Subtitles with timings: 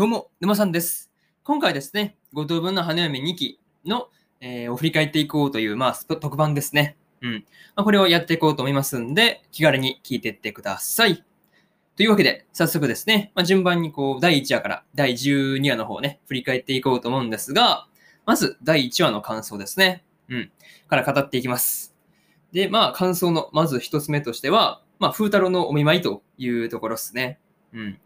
[0.00, 1.10] どうも、沼さんです。
[1.44, 4.08] 今回ですね、五等分の花嫁2期の、
[4.40, 6.96] えーを振り返っていこうという、まあ、特番ですね。
[7.20, 7.44] うん。
[7.76, 11.22] まあ、これをやっていこうと思いますんで、気軽に聞いていってください。
[11.96, 17.86] というわけで、早速ですね、まあ、順番にこう、第1話から第12話の方をね、振り返っていこうと思うんですが、
[18.24, 20.02] まず、第1話の感想ですね。
[20.30, 20.50] うん。
[20.88, 21.94] から語っていきます。
[22.52, 27.38] で、まあ、感想の、まず一つ目としては、まあ、風太郎のお見舞いというところですね。
[27.74, 27.98] うん。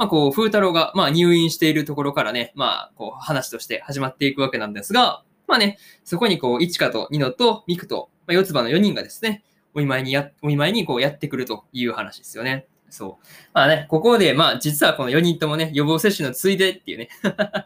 [0.00, 12.66] まあ、こう、風太郎が、まあ、入院しているところからね、まあ、こう、話として始まっていくわけなんですが、まあね、そこにこう、いちかとニノとミクと、まあ、四つ葉の4人がですね、お見舞いにや、お見舞いにこう、やってくるという話ですよね。
[12.88, 13.26] そう。
[13.52, 17.10] まあね、ここで、まあ、実はこの4人ともね、予防接種のついでっていうね。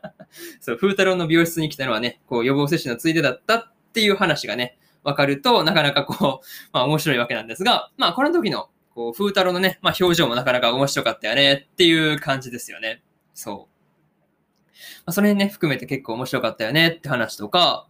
[0.59, 13.03] そう、風太郎の美容室に来たのはね、こう、予防接種のついでだったっていう話がね、わかると、なかなかこう、まあ面白いわけなんですが、まあこの時の、こう、風太郎のね、まあ表情もなかなか面白かったよねっていう感じですよね。
[13.35, 13.59] そう。
[15.07, 17.89] まあその辺ね、含めて結構面白かったよねって話とか、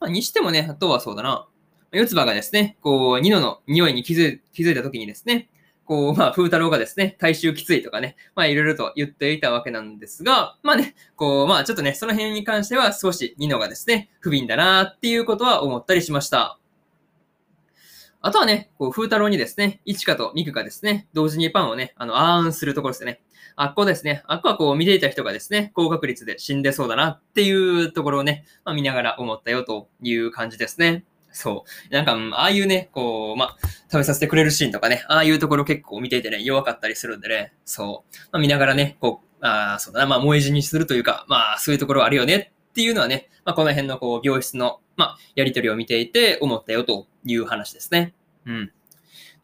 [0.00, 1.48] まあにしてもね、あとはそうだな、
[1.92, 5.48] 四つ葉がですね、こう、ニノの匂いに気づい気づいた時にですね、
[5.84, 16.58] こう、まあ、風太郎がですね、体臭きついとかね、まあ、いろいろと言っていたわけなんですが、まあね、こう、まあ、ちょっとね、その辺に関しては少しニノがですね、不憫だなっていうことは思ったりしました。
[18.24, 23.20] あとはね、こう、風太郎にですね、いちかとみくがですね、同時にパンをね、あの、あーんするところですね。
[23.56, 24.22] あっこですね。
[24.26, 31.04] あっこはこう見ていた人がですね、高確率で死んでそうだなっていうところをね、まあ、見ながら思ったよという感じですね。
[31.32, 31.94] そう。
[31.94, 33.56] なんか、ああいうね、こう、まあ、
[33.90, 38.16] 食べさせてくれるシーンとかね、ああいうところ結構見ていてね、弱かったりするんでね、そう。
[38.30, 48.14] まあ、見ながらね、こう、ああ、そうだな、まあ、萌え死にするというか、まあ、そういうところあるよねっていうのはね、まあ、この辺のこう、病室の、まあ、やりとりを見ていて思ったよという話ですね。
[48.46, 48.72] うん。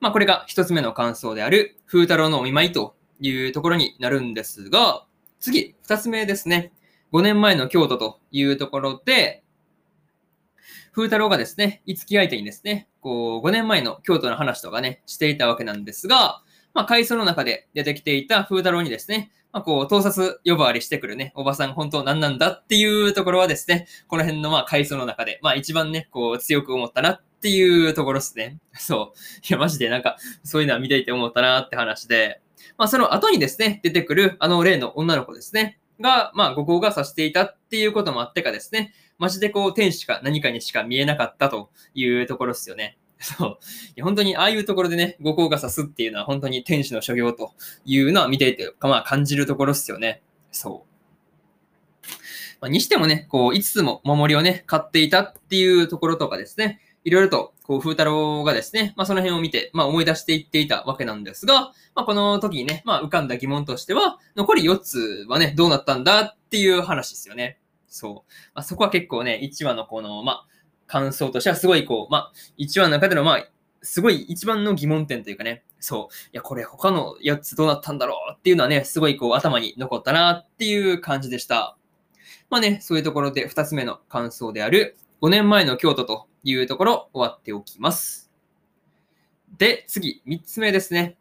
[0.01, 5.05] まあ、これが一つ目の感想である、風太郎のお見舞いというところになるんですが、
[5.41, 6.73] 次、二つ目ですね。
[7.13, 9.45] 5年前の京都というところで、
[10.93, 16.43] 風太郎がですね、五木相手にですね、こう、5年前の京都の話とかね、していたわけなんですが、
[16.73, 28.59] まあ、回想の中で出てきていた風太郎にですね、まあ、こう、盗撮呼ばわりしてくるね、おばさん本当何なんだっていうところはですね、この辺のまあ、回想の中で、まあ、一番ね、こう、強く思ったなっていうところですね。
[28.79, 29.19] そう。
[29.49, 32.43] いや、マジでなんか、そういうのは見ていて思ったなって話で、
[32.77, 42.98] まあ、その後にですね、出てくるあの例の女の子ですね、が、まあ、五行がさしていたっていうこともあってかですね、マジでこう、天使か何かにしか見えなかったというところですよね。
[43.21, 43.59] そう。
[43.89, 47.53] いや本当にああいうところでね、五行が刺すっていうのは本当に天使の所業と
[47.85, 50.23] いうのは見ていて、まあ感じるところですよね。
[50.53, 50.89] そう。
[52.61, 67.59] まあ、にしてもね、こう、5つも守りをね、買っていたっていうところとかですね、いろいろと、こう、風太郎がですね、まあその辺を見て、まあ思い出していっていたわけなんですが、まあこの時にね、まあ浮かんだ疑問としては、残り4つはね、どうなったんだっていう話ですよね。
[67.89, 68.15] そう。
[68.55, 70.47] まあ、そこは結構ね、1話のこの、まあ、
[70.89, 73.49] 感想としてはすごいこう、まあ、1話の中での、まあ、
[73.83, 81.77] すごい一番の疑問点というかね、そう、いや、これ他のやつどうなったんだろうっていうのはね、すごいこう頭に残ったなっていう感じでした。
[82.51, 88.31] まあね、そういうところで2つ目の感想である、5年前の京都というところ終わっておきます。
[89.59, 91.17] で、次、3つ目ですね。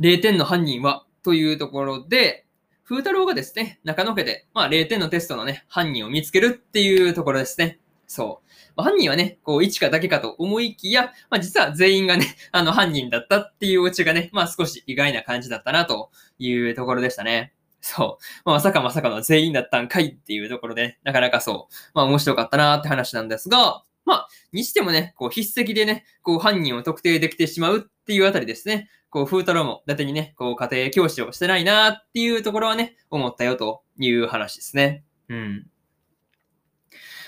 [0.00, 2.46] 0点の犯人はというところで、
[2.84, 7.78] 風太郎がですね、中野家で、まあ0点のテストのね、犯人を見つけるっていうところですね。
[8.14, 8.48] そう。
[8.76, 17.54] まあ、犯人はね、こう、一かだけかと思いきや、まあ実は全員がね、 あの犯人だったっていうオチがね、まあ少し意外な感じだったなというところでしたね。
[17.80, 18.24] そう。
[18.44, 28.88] まあまさかまさかの全員だったんかいっていうところで、ね、なかなかそう、まあ面白かったなって話なんですが、まあ、にしてもね、こう筆跡でね、こう犯人を特定できてしまうっていうあたりですね。
[29.10, 35.04] こう、風太郎も伊達にね、こう家庭教師をしてないなっていうところはね、思ったよという話ですね。
[35.28, 35.66] うん。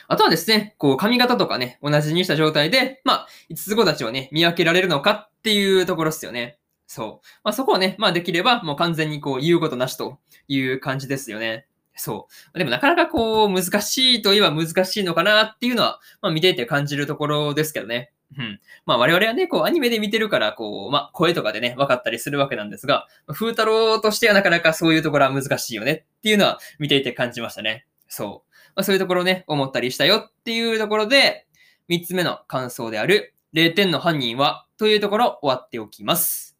[0.08, 6.58] あとはですね、こう髪型とかね、同じにした状態で、まあ、五つ子たちをね、見分けられるのかっていうところですよね。
[6.86, 7.26] そう。
[7.42, 10.18] まあそこをね、まあできればもう完全にこう言うことなしと
[10.48, 11.66] いう感じですよね。
[11.96, 12.58] そう。
[12.58, 18.12] でもなかなかこう難しいといえば難しいのかなっていうのは、まあ見ていて感じるところですけどね。
[18.36, 18.60] うん。
[18.84, 27.86] まあ我々はね、こうアニメで見てるから、こう、まあ声とかでね、分かったりするわけなんですが、風太郎としてはなかなかそういうところは難しいよねっていうのは見ていて感じましたね。
[28.08, 28.52] そう。
[28.74, 31.46] まあ、そういうところね、思ったりしたよっていうところで、
[31.88, 36.56] 三つ目の感想である、0点の犯人は、というところ終わっておきます。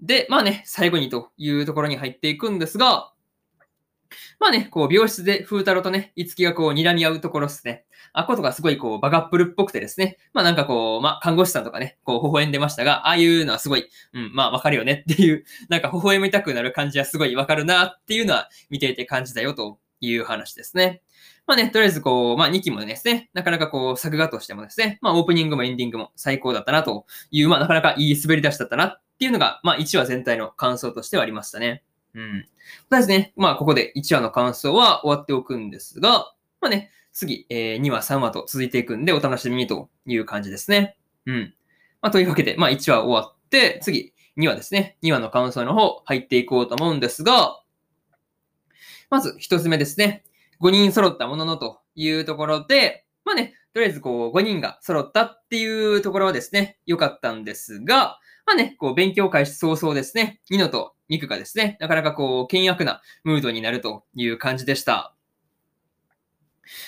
[0.00, 3.12] で、まあね、最後にというところに入っていくんですが、
[4.40, 7.84] まあね、こう、病室で風太郎とね、いつきがこう、睨み合うところですね。
[8.12, 10.18] あことがすごいこう、バカップルっぽくてですね。
[10.32, 21.02] まあなんかこう、まあ看護師さんとかね、こう、微笑んでましたが、ああいうのはすごい、うん、まあわかるよねっていう、なんか微笑みたくなる感じはすごいわかるなっていうのは見ていて感じたよという話ですね。
[21.46, 31.82] まあね、とりあえずこう、まあ2期もですね、なかなかこう、作画としてもですね、まあオープニングもエンディングも最高だったなという、まあなかなかいい滑り出しだったなっていうのが、まあ1話全体の感想としてはありましたね。
[32.14, 32.46] うん。
[32.90, 40.96] ただですね、まあここで1話の感想は終わっておくんですが、まあね、次、えー、2話、3話と続いていくんでお楽しみにという感じですね。
[41.26, 41.54] うん。
[42.00, 44.96] まあというわけで、まあ1話終わって、次、2話ですね。
[45.02, 47.61] 2話の感想の方入っていこうと思うんですが、
[49.12, 50.24] まず1つ目ですね。
[50.62, 65.14] 5人揃ったもののというところで、まあね、とりあえずこう5人が揃ったっていうところはですね、良かったんですが、まあね、こう勉強開始早々ですね、ニノとミクがですね、なかなかこう険悪なムードになるという感じでした。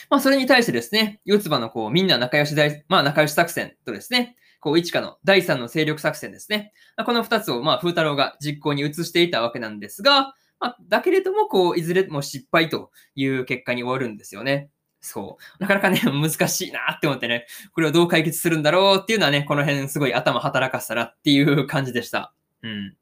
[0.09, 6.73] まあそれに対してですね、四つ葉のこうみんな仲良し大、まあ仲良し作戦とですね、こう、一花の第三の勢力作戦ですね。
[7.05, 14.71] この二つを、まあ、風太郎が実行に移していたわけなんですが、まあ、だけれども、こう、いずれも失敗という結果に終わるんですよね。
[15.01, 15.62] そう。
[15.62, 22.33] なかなかね、 難しいなって思ってね、これをどう解決するんだろうっていうのはね、この辺すごい頭働かせたなっていう感じでした。
[22.62, 22.97] うん。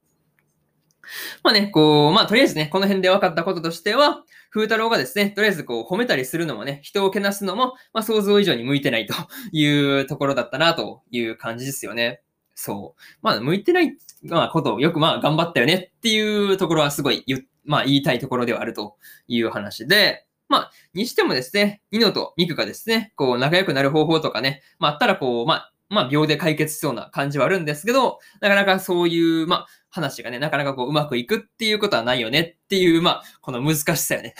[1.43, 9.15] まあね、こう、まあとりあえずね、この辺で分かったこととしては、風太郎がですね、とりあえずこう褒めたりするのもね、人をけなすのも、まあ想像以上に向いてないと
[9.53, 12.23] いうところだったなという感じですよね。
[12.55, 13.01] そう。
[13.23, 18.97] まあ向いてない、まあことをよくまあ頑張ったよねっていうところはすごい言、まあ言いたいところではあると
[19.29, 34.35] いう話で、まあ、にしてもですね、ニノとミクがですね、こう、仲良くなる方法とかね、まあ、あったらこう、まあ、まあ、秒で解決しそうな感じはあるんですけど、なかなかそういう、まあ、話がね、なかなかこう、うまくいくっていうことはないよねっていう、まあ、この難しさよね。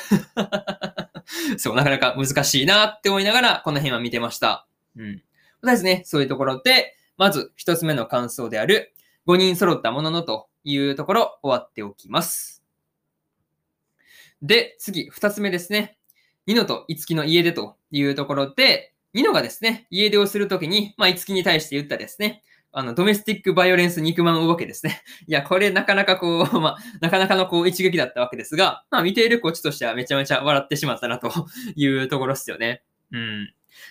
[1.57, 4.67] そう、なかなか難しいなって思いながら、この辺は見てました。
[4.97, 5.23] うん。
[5.63, 8.93] ただですね、そういうところで、まず一つ目の感想である、
[9.29, 12.65] 5人揃ったもののというところ、終わっておきます。
[14.43, 15.99] で、次、二つ目ですね。
[16.49, 22.43] ニノとイツキの家出というところで、ニノがですね、家出をするときに、まあ、イツキに対して言ったですね、
[22.73, 25.01] あの、ドメスティックバイオレンス肉まんお化けですね。
[25.29, 31.31] いや、これなかなかこう、 まあ、なかなかのこう一撃だったわけですが、まあ、見ているこっちとしてはめちゃめちゃ笑ってしまったなと
[31.77, 32.83] いうところですよね。
[33.13, 33.45] うん。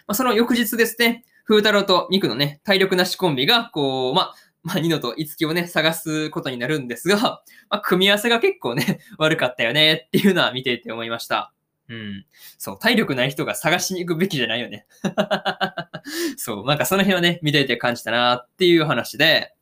[0.06, 7.18] まあ、その翌日ですね、風太郎とミクのね、体力なしコンビが、こう、まあ、 まあ、ニノとイツキをね、探すことになるんですが、
[7.70, 11.52] まあ、組み合わせが結構ね、 悪かったよねっていうのは見ていて思いました。
[11.90, 12.26] うん。
[12.58, 14.86] そう、体力ない人が探しに行くべきじゃないよね。
[16.38, 19.54] そう、なんかその辺はね、見ていて感じたなっていう話で、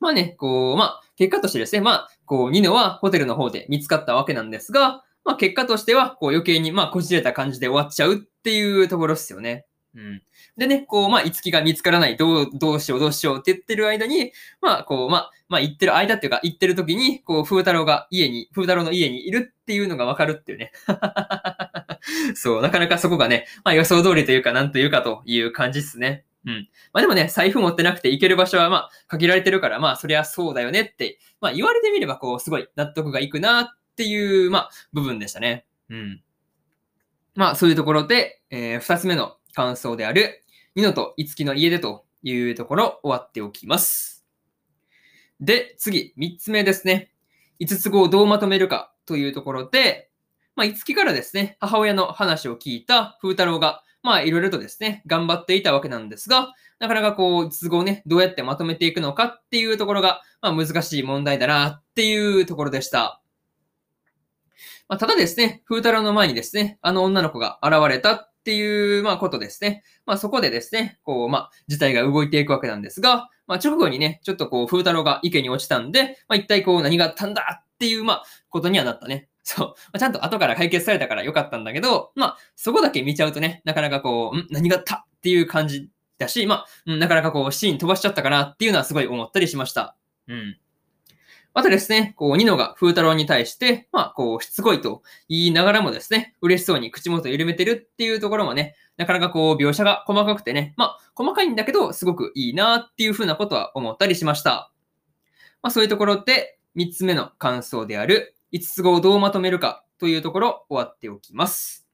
[0.00, 9.66] まあね、こう、まあ、結果としてですね、まあ、こう、ニノはホテルの方で見つかったわけなんですが、まあ、結果としては、こう、余計に、まあ、こじれた感じで終わっちゃうっていうところですよね。
[9.96, 10.22] うん。
[10.58, 20.72] でね、こう、まあ、いつきが見つからない、どう、どうしよう、どうしようって言ってる間に、まあ、こう、まあ、まあ、言ってる間っていうか、言ってる時に、こう、風太郎が家に、風太郎の家にいるっていうのがわかるっていうね。
[22.36, 26.24] そう、なかなかそこがね、まあ、予想通りというか、なんというかという感じっすね。
[26.44, 26.68] うん。
[26.92, 35.66] まあでもね、財布持ってなくて行ける場所はま限られてるから、まあそりゃそうだよねって、まあ言われてみればこうすごい納得がいくなっていう、まあ部分でしたね。
[35.90, 36.22] うん。
[37.34, 40.44] まあそういうところで、えー、二つ目の感想である、
[40.74, 44.26] ニノとイツキの家でというところ終わっておきます。
[45.40, 47.10] で、次、三つ目ですね。
[47.58, 50.10] 五つ子をどうまとめるかというところで、
[50.56, 63.22] まあ、いつきからですね、母親の話を聞いた風太郎が、まあ、いろいろとですね、頑張っていたわけなんですが、なかなかこう、都合をね、どうやってまとめていくのかっていうところが、まあ、難しい問題だなっていうところでした。
[64.88, 69.82] まあ、ただですね、風太郎の前にですね、あの女の子が現れたっっていう、まあ、ことですね。
[70.06, 79.28] まあ、そこでですね、こう、まあ、事態が動いていくわけなんですが、まあ、直後にね、ちょっとこう、風太郎が池に落ちたんで、まあ、一体こう、何があったんだっていう、まあ、ことにはなったね。
[79.42, 79.66] そう。
[79.66, 89.96] まあ、ちゃんと後から解決されたからよかったんだけど、まあ、そこだけ見ちゃうとね、なかなかこう、ん何があったっていう感じだし、まあ、なかなかこう、シーン飛ばしちゃったかなっていうのはすごい思ったりしました。
[90.28, 90.56] うん。
[91.56, 104.70] またですね、こう、ニノが風太郎に対して、まあ、こう、しつこいと言いながらもですね、嬉しそうに口元を緩めてるっていうところもね、なかなかこう、描写が細かくてね、まあ、細かいんだけど、すごくいいなっていうふうなことは思ったりしました。
[105.62, 111.88] まあ、そういうところで、三つ目の感想である、五つ子をどうまとめるかというところ、終わっておきます。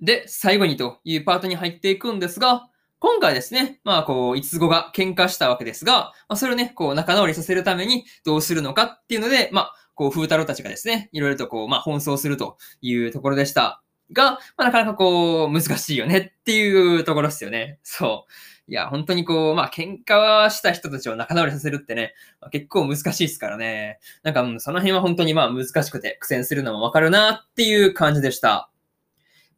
[0.00, 2.69] で、最後にというパートに入っていくんですが、
[3.00, 13.82] 今回ですね、まあこう、五つ子が喧嘩したわけですが、まあ、それをね、こう仲直りさせるためにどうするのかっていうので、まあ、こう、風太郎たちがですね、いろいろとこう、まあ、奔走するというところでした。
[14.12, 17.78] が、まあ、なかなかこう、難しいよねっていうところですよね。
[17.82, 18.70] そう。
[18.70, 23.98] いや、本当にこう、まあ、喧嘩はした人たちを仲直りさせるってね、まあ結構難しいですからね。
[24.22, 28.69] なんか、その辺は本当にまあ難しくて苦戦するのもわかるなっていう感じでした。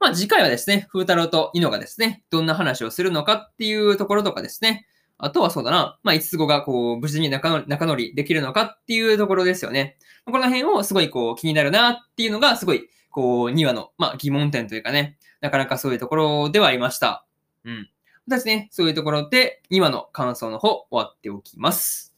[0.02, 9.96] まあ次回はですね、風太郎とイノがですね、どんな話をするのかっていうところとかですね、あとはそうだな、まあ、五つ子がこう、無事に仲直りできるのかっていうところですよね。
[10.24, 17.24] この辺をすごいこう、気になるなっていうのが、すごい、こう、2話の、まあ、疑問点というかね、なかなかそういうところではありました。
[17.64, 17.88] うん。
[18.26, 22.16] ですね、そういうところで、2話の感想の方、終わっておきます。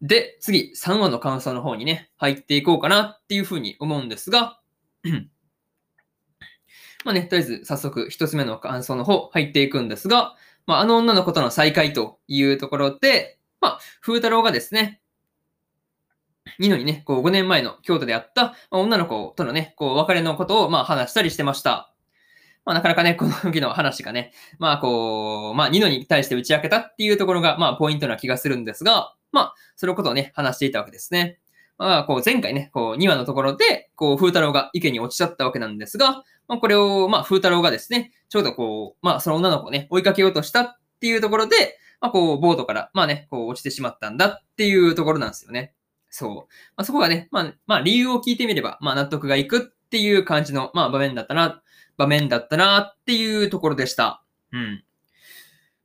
[0.00, 4.58] で、次、3話の感想の方にね、入っていこうかなっていうふうに思うんですが、
[7.04, 10.34] まあね、とりあえず早速一つ目の感想の方入っていくんですが、
[10.66, 15.00] まああの女の子との再会というところで、まあ、風太郎がですね、
[16.58, 21.92] ニノにね、こう5年前の京都であったま女の子とのね、こう別れのことをまあ話したりしてました。
[22.64, 31.38] まあなかなかね、この時の話がね、まあこう、まあニノに対して打ち明けたっていうところがまあポイントな気がするんですが、まあそのことをね、話していたわけですね。
[31.76, 45.74] まあこう前回ね、こう2話のところで、こう風太郎が池に落ちちゃったわけなんですが、まあこれをまあ風太郎がですね、ちょうどこう、まあその女の子をね、追いかけようとしたっていうところで、まあこうボートからまあね、こう落ちてしまったんだっていうところなんですよね。
[46.10, 46.34] そう。
[46.34, 46.44] ま
[46.82, 51.62] あそこがね、まあ、まあ理由を聞いてみれば、まあ納得がいくっていう感じの、まあ場面だったな、
[51.96, 54.22] 場面だったなっていうところでした。
[54.52, 54.84] うん。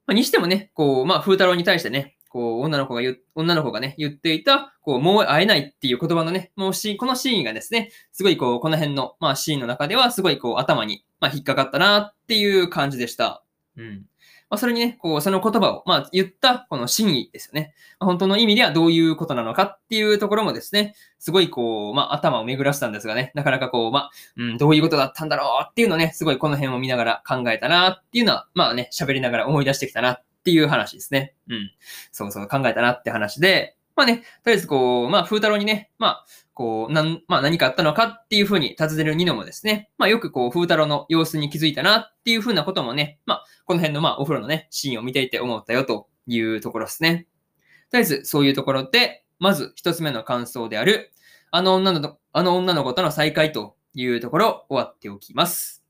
[0.05, 13.43] まあ、にしてもね、こう、まあ風太郎に対してね、こう、女の子が言う、女の子がね、言っていた、こう、もう会えないっていう言葉のね、もうし、このシーンがですね、すごいこう、この辺の、まあシーンの中では、すごいこう、頭に、まあ引っかかったなっていう感じでした。
[13.77, 14.05] うん。
[14.49, 17.73] まあそれにね、こう、その言葉を、まあ言った、この真意ですよね。
[17.99, 31.35] まあ本当の意味ではどういうことなのかっていうところもですね、すごいこう、まあ頭を巡らしたんですがね、なかなかこう、まあ、うん、どういうことだったんだろうっていうのをね、すごいこの辺を見ながら考えたなっていうのは、まあね、喋りながら思い出してきたなっていう話ですね。
[31.49, 31.71] うん。
[32.11, 47.27] そうそう考えたなって話で、まあね、とりあえずこう、まあ風太郎にね、まあ、こう、なん、まあ何かあったのかっていうふうに尋ねるニノもですね、まあよくこう、風太郎の様子に気づいたなっていうふうなこともね、まあ、この辺のまあお風呂のね、シーンを見ていて思ったよというところですね。
[47.91, 51.11] とりあえずそういうところで、まず一つ目の感想である、
[51.51, 55.83] あの女の、あの女の子との再会というところ終わっておきます。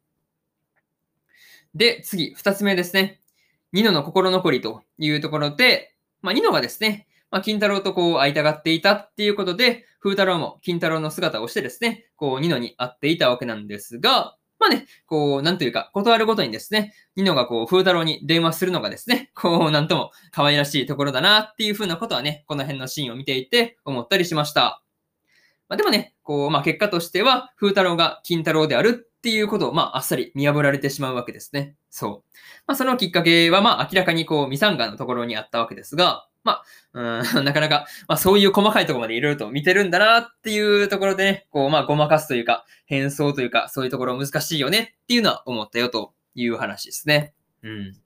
[1.75, 3.18] で、次、二つ目ですね。
[3.71, 24.81] ニノの心残りというところで、まあ、ニノがですね、まあ、金太郎とこう会いたがっていたっていうことで、風太郎も金太郎の姿をしてですね、こう、ニノに会っていたわけなんですが、まあね、こう、なんというか、断るごとにですね、ニノがこう、風太郎に電話するのがですね、こう、なんとも可愛らしいところだなっていうふうなことはね、この辺のシーンを見ていて思ったりしました。
[25.69, 31.75] まあ、でもね、こう、まあ、結果としては、風太郎が金太郎であるっていうことを、まあ、あっさり見破られてしまうわけですね。
[31.89, 32.37] そう。
[32.67, 47.33] まあ、そのきっかけは、まあ、明らかにこう、ミサンガのところにあったわけですが、まあ、うん、 なかなか、まあ、そういう細かいところまでいろいろと見てるんだなっていうところでね、こう、まあ、ごまかすというか、変装というか、そういうところ難しいよねっていうのは思ったよという話ですね。
[47.61, 47.97] うん。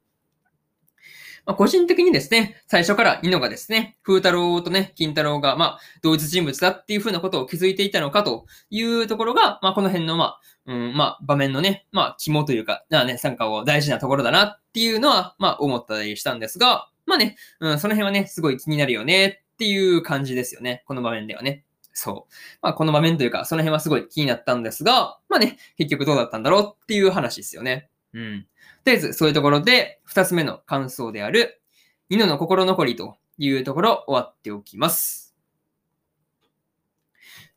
[1.45, 20.83] まあ、個人的にですね、最初からニノがですね、風太郎とね、金太郎が、まあ、同一人物だっていうふうなことを気づいていたのかというところが、まあ、この辺の、まあ、うん、まあ、場面のね、まあ、肝というか、なあね、参加を大事なところだなっていうのは、まあ、思ったりしたんですが、まあね、うん、その辺はね、すごい気になるよねっていう感じですよね。
[20.87, 21.65] この場面ではね。
[21.93, 22.33] そう。
[22.61, 27.89] まあ、この場面というか、その辺はすごい気になったんですが、まあね、結局どうだったんだろうっていう話ですよね。
[28.13, 28.47] うん。
[28.83, 31.61] とりあえず、そういうところで、二つ目の感想である、
[32.09, 35.35] ニノの心残りというところ終わっておきます。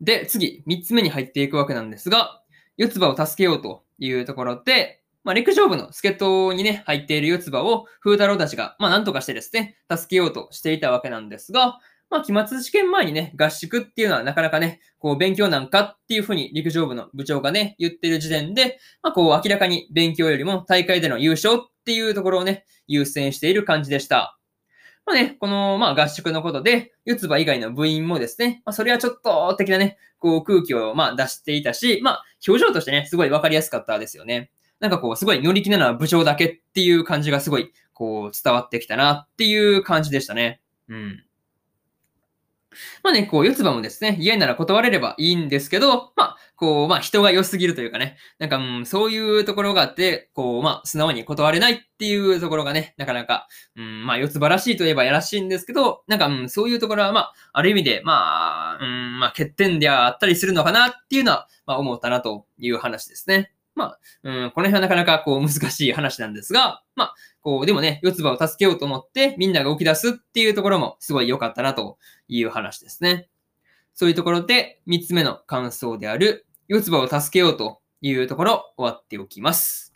[0.01, 2.43] で、次、三つ目に入っていくわけなんですが、
[2.77, 24.39] 四つ葉を助けようというところで、まあ、陸上部の助っ人にね、入っている四つ葉を風太郎たちが、まあ、なんとかしてですね、助けようとしていたわけなんですが、まあ、期末試験前にね、合宿っていうのはなかなかね、こう、勉強なんかっていうふうに陸上部の部長がね、言ってる時点で、まあ、こう、明らかに勉強よりも大会での優勝っていうところをね、優先している感じでした。
[25.07, 34.51] まあね、この、まあ合宿のことで、四つ葉以外の部員もですね、まあそれはちょっと的なね、こう空気をまあ出していたし、まあ表情としてね、すごいわかりやすかったですよね。
[34.81, 40.61] なんかこう、すごい乗り気なのは部長だけっていう感じがすごい、こう伝わってきたなっていう感じでしたね。
[40.89, 41.26] うん。
[43.03, 63.53] まあね、こう、四つ葉もですね、嫌なら断れればいいんですけど、まあ、こう、まあ、人が良すぎるというかね、なんか、うん、そういうところがあって、こう、まあ、素直に断れないっていうところがね、なかなか、うん、まあ、四つ葉らしいといえばやらしいんですけど、なんか、うん、そういうところは、まあ、ある意味で、まあ、うん、まあ、欠点であったりするのかなっていうのは、まあ、思ったなという話ですね。
[63.77, 67.15] まあ、うん、この辺はなかなかこう難しい話なんですが、まあ、
[67.47, 73.29] こう、でもね、四つ葉を助けようと思ってみんなが動き出すっていうところもすごい良かったなという話ですね。
[73.95, 79.95] そういうところで三つ目の感想である四つ葉を助けようというところ終わっておきます。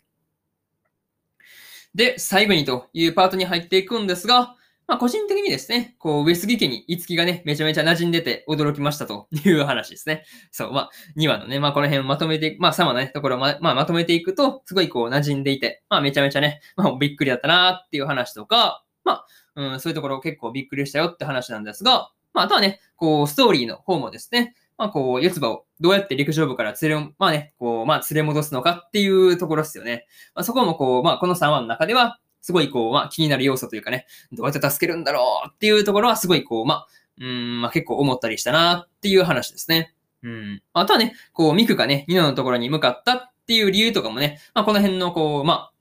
[1.93, 4.55] で、最後にというパートに入っていくんですが、
[4.87, 10.25] まあ、個人的にですね、こう、上杉家に五木がね、めちゃめちゃ馴染んでて驚きましたという話ですね。
[10.51, 30.07] そう、まあ、2話のね、まあ、この辺をまとめて、まあ、3話のね、ところま、まあ、まとめていくと、すごいこう、馴染んでいて、まあ、めちゃめちゃね、まあ、びっくりだったなっていう話とか、まあ、うん、そういうところ結構びっくりしたよって話なんですが、まあ、あとはね、こう、ストーリーの方もですね、まあ、こう、四つ葉をどうやって陸上部から連れ、まあね、こう、まあ、連れ戻すのかっていうところですよね。
[30.33, 36.87] まあ、そこもこう、まあ、この3話の中では、すごいこう、まあ気になる要素というかね、どうやって助けるんだろうっていうところはすごいこう、まあ、
[37.19, 39.93] うん、まあ結構思ったりしたなっていう話ですね。
[40.23, 40.63] うん。
[40.73, 45.73] あとはね、こう、ミクがね、ニノのところに向かったっていう理由とかもね、まあこの辺のこう、まあ、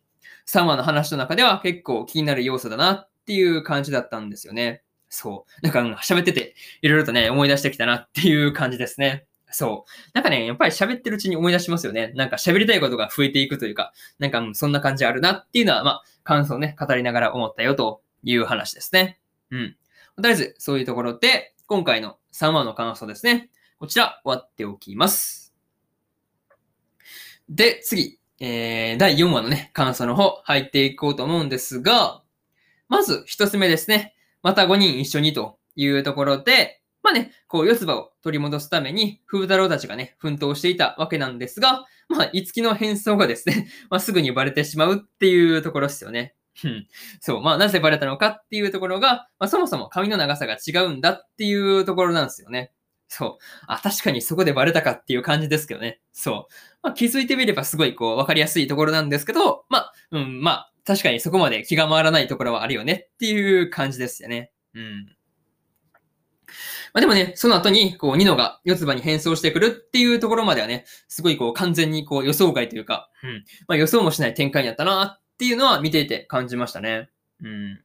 [0.49, 4.83] 3話の話の中では結構気になる要素だなっていう感じだったんですよね。
[5.09, 5.67] そう。
[5.67, 9.27] なんか、喋ってて、いろいろとね、思い出してきたなっていう感じですね。
[9.51, 10.11] そう。
[10.15, 12.13] なんかね、やっぱり喋ってるうちに思い出しますよね。
[12.15, 19.19] なんか喋りたいことが増えていくというか、なんか、そんな感じあるなっていうのは、まあ、感想をね、語りながら思ったよという話ですね。
[19.51, 19.77] うん。
[20.17, 23.51] とりあえず、そういうところで、今回の3話の感想ですね。
[23.79, 25.55] こちら、終わっておきます。
[27.49, 32.23] で、次、えー、第4話のね、感想の方、入っていこうと思うんですが、
[32.89, 34.15] まず、一つ目ですね。
[34.43, 46.35] また5人一緒にというところで、まあね、こう、四つ葉を取り戻すために、風太郎たちがね、奮闘していたわけなんですが、まあ、五木の変装がですね、 まあ、すぐにバレてしまうっていうところですよね。
[46.65, 46.87] うん。
[47.21, 47.43] そう。
[47.43, 52.73] まあ、なぜバレたのかっていうところが、まあ、そもそも髪の長さが違うんだっていうところなんですよね。
[53.09, 53.45] そう。
[53.67, 56.01] あ、確かにそこでバレたかっていう感じですけどね。
[56.13, 56.55] そう。
[56.83, 64.53] まあ、気づいてみればすごいこう、わかりやすいところなんですけど、まあ、うん、まあ、確かにそこまで気が回らないところはあるよねっていう感じですよね。
[64.75, 65.17] うん。
[66.93, 73.45] まあでもね、その後に、こう、ニノが四つ葉に変装してくるっていうところまではね、すごいこう、完全にこう、予想外というか、うん。
[73.69, 77.11] まあ予想もしない展開になったなっていうのは見ていて感じましたね。
[77.43, 77.81] うん。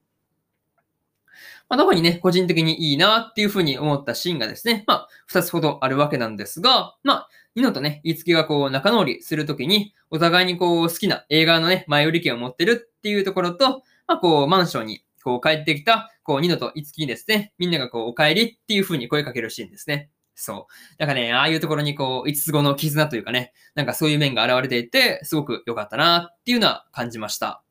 [1.67, 20.11] まあ、特にね、個人的にいいなっていうふうに思ったシーンがですね、まあ、二つほどあるわけなんですが、まあ、ニノとね、イツキがこう、仲直りするときに、お互いにこう、好きな映画のね、前売り券を持ってるっていうところと、まあ、こう、マンションにこう帰ってきた、こう、ニノとイツキにですね、みんながこう、お帰りっていう風に声かけるシーンですね。
[20.35, 20.73] そう。
[20.99, 27.63] なんかね、ああいうところにこう、五つ子の絆というかね、なんかそういう面が現れていて、すごく良かったなっていうのは感じました。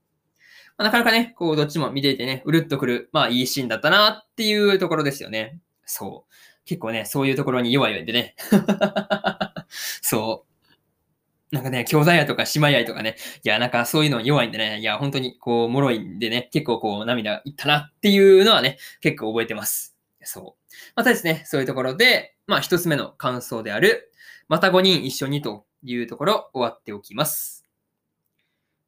[0.76, 5.60] まあ、なかなかね、こう、どっちも見ていてね、うるっとくる、まあいいシーンだったなっていうところですよね。
[5.86, 6.34] そう。
[6.64, 8.34] 結構ね、そういうところに弱いんでね。
[10.02, 10.53] そう。
[11.54, 13.14] なんかね、兄弟愛とか姉妹愛とかね、
[13.44, 19.96] いや、なんかそういうの弱いんでね、いや、本当にこう、脆いんでね、結構こう、涙いったなっていうのはね、結構覚えてます。
[20.24, 20.72] そう。
[20.96, 24.10] またですね、そういうところで、まあ一つ目の感想である、
[24.48, 27.64] また5人一緒にというところ終わっておきます。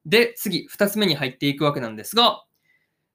[0.05, 2.45] で、次、二つ目に入っていくわけなんですが、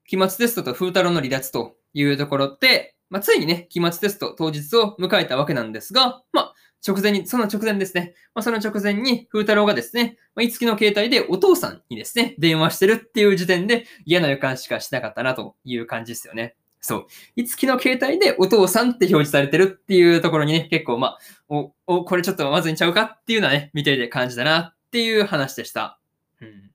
[0.06, 6.54] 期末テストと風太郎の離脱というところって、まあ、ついにね、期末テスト当日を迎えたわけなんですが、まあ、
[6.86, 8.14] 直前に、その直前ですね。
[8.34, 16.56] まあ、その直前に、風太郎がですね、まあ、いつきの携帯でお父さんにですね、電話してるっていう時点で嫌な予感しかしなかったなという感じですよね。
[16.80, 17.06] そう。
[17.36, 21.18] いつきの携帯でお父さんって表示されてるっていうところにね、結構まあ、
[21.48, 26.00] お、お、これちょっとまずいんちゃうかっていうのはね、見ていて感じだなっていう話でした。
[26.40, 26.71] うん。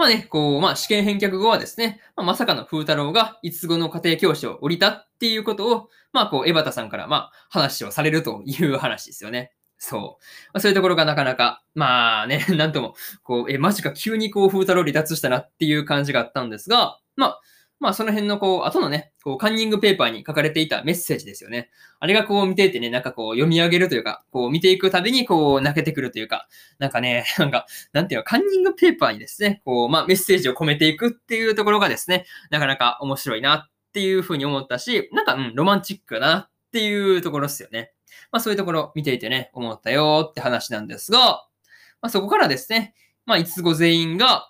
[0.00, 9.52] まあね、こう、まあ試験返却後はですね、まあ、まさかの風太郎がいつごの家庭教師を降りたっていうことを、まあこう、江端さんからまあ話をされるという話ですよね。
[9.76, 10.00] そう。
[10.00, 10.06] ま
[10.54, 17.40] あ、そういうところがなかなか、まあね、なんとも、こう、え、マジか急にこう、風太郎離脱したなっていう感じがあったんですが、まあ、
[17.80, 21.70] まあその辺のこう、後のね、こう、カンニングペーパーに書かれていたメッセージですよね。
[21.98, 26.46] あれがこう見ていてね、なんかこう読み上げるというか、こう見ていくたびにこう泣けてくるというか、
[26.78, 37.92] なんかね、 なんか、なんていうの、カンニングペーパーにですね、こう、まあメッセージを込めていくっていうところがですね、なかなか面白いなっていうふうに思ったし、なんか、うん、ロマンチックだなっていうところですよね。
[38.30, 41.46] まあそういうところ見ていてね、思ったよって話なんですが、
[42.02, 44.49] まあそこからですね、まあ五つ子全員が、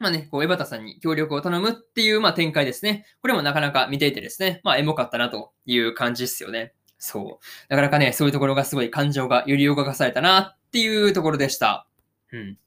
[0.00, 3.04] まあね、こう、江端さんに協力を頼むっていう、まあ展開ですね。
[3.20, 6.72] これもなかなか見ていてですね、まあエモかったなという感じですよね。
[6.98, 7.44] そう。
[7.68, 11.86] なかなかね、そういうところがすごい感情が揺り動かされたなっていうところでした。
[12.32, 12.58] うん。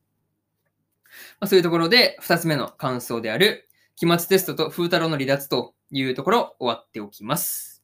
[1.39, 7.81] まあ、そういうところで、二つ目の感想である、期末テストと風太郎の離脱というところ終わっておきます。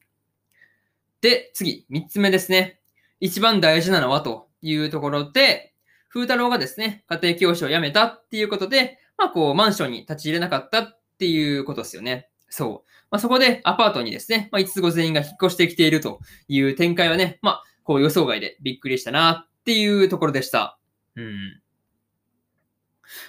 [1.20, 2.80] で、次、三つ目ですね。
[3.18, 5.74] 一番大事なのはというところで、
[6.08, 12.30] 風太郎がですね、家庭教師を辞めたっていうことで、まあこう、マンションに立ち入れなかったっていうことですよね。
[12.48, 12.90] そう。
[13.10, 20.78] まあそこでアパートにですね、まあ5つ子全員が引っ越してきているという展開はね、まあこう予想外でびっくりしたなっていうところでした。
[21.16, 21.60] うん。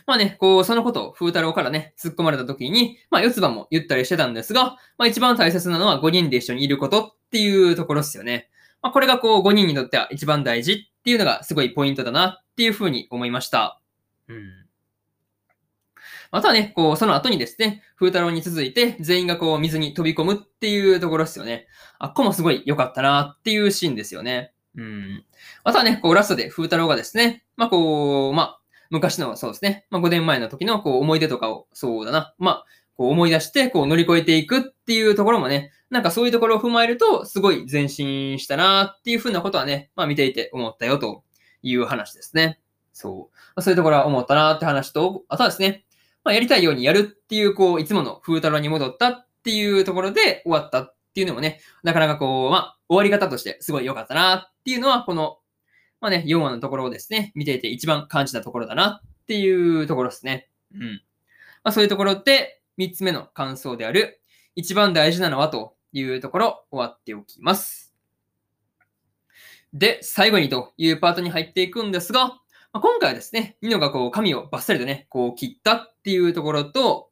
[0.07, 8.49] まあね、こう、そのことを風太郎からね、突っ込まれた時に、まあ、四つ葉も言ったりしてたんですが、まあ、一番大切なのは5人で一緒にいることっていうところですよね。
[8.81, 13.81] まあ、これがこう、5人にとっては一番大事っていうのがすごいポイントだなっていうふうに思いました。
[14.27, 14.60] うん。
[16.31, 21.67] またはね、こう、その後にですね、風太郎に続いて全員がこう、水に飛び込むっていうところですよね。
[21.99, 24.53] あっこもすごい良かったなっていうシーンですよね。
[24.75, 25.25] うん。
[25.63, 29.85] またはね、こう、ラストで風太郎がですね、まあこう、まあ、昔の、そうですね。
[29.89, 32.33] まあ、5年前の時の、こう、思い出とかを、そうだな。
[32.37, 32.65] まあ、
[33.01, 41.23] こう思い出して、こう乗り越えていくっていうところもね、なんかそういうところを踏まえると、すごい前進したなっていうふうなことはね、まあ見ていて思ったよと
[41.63, 42.59] いう話ですね。
[42.93, 43.61] そう。
[43.61, 45.83] そういうところは思ったなって話と、あとはですね、
[46.23, 55.39] まあやりたいようにやるっていう、こう、いつもの風太郎に戻ったっていうところで終わったっていうのもね、なかなかこう、まあ、終わり方としてすごい良かったなっていうのは、この、
[55.99, 60.49] まあね、4話のところをですね、見ていて一番感じたところだなっていうところですね。
[60.73, 61.01] うん。
[61.63, 64.21] まあ、そういうところで、3つ目の感想である、
[64.55, 67.93] 一番大事なのはというところ、終わっておきます。
[69.73, 72.40] で、最後にというパートに入っていくんですが、
[72.73, 77.09] まあ、今回はですね、ニノがこう髪をバッサリとね、こう切ったっていうところと、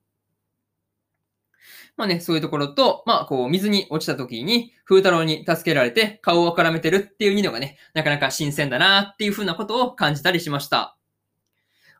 [1.97, 10.95] まあね、そういうところと、まあこう水に落ちた時に風太郎に助けられて顔を絡めてるっていうニノがね、なかなか新鮮だなっていう風なことを感じたりしました。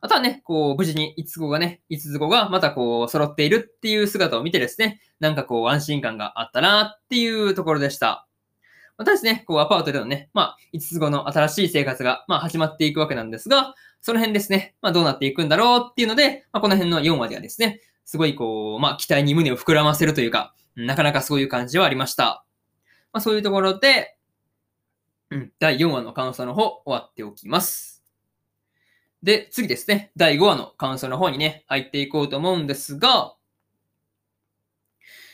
[0.02, 8.26] あとはね、こう、無事に五つ子がね、五つ子がまたこう、揃っているっていう姿を見てですね、なんかこう、安心感があったなっていうところでした。
[9.00, 22.44] またですね、こう、アパートでのね、まあ、五つ子の新しい生活が、まあ、始まっていくわけなんですが、その辺ですね、まあ、どうなっていくんだろうっていうので、まあ、この辺の4話ではですね、すごいこう、まあ、期待に胸を膨らませるというか、なかなかそういう感じはありました。
[23.14, 24.18] まあ、そういうところで、
[25.30, 28.04] うん、第4話の感想の方、終わっておきます。
[29.22, 33.34] で、次ですね、第5話の感想の方にね、入っていこうと思うんですが、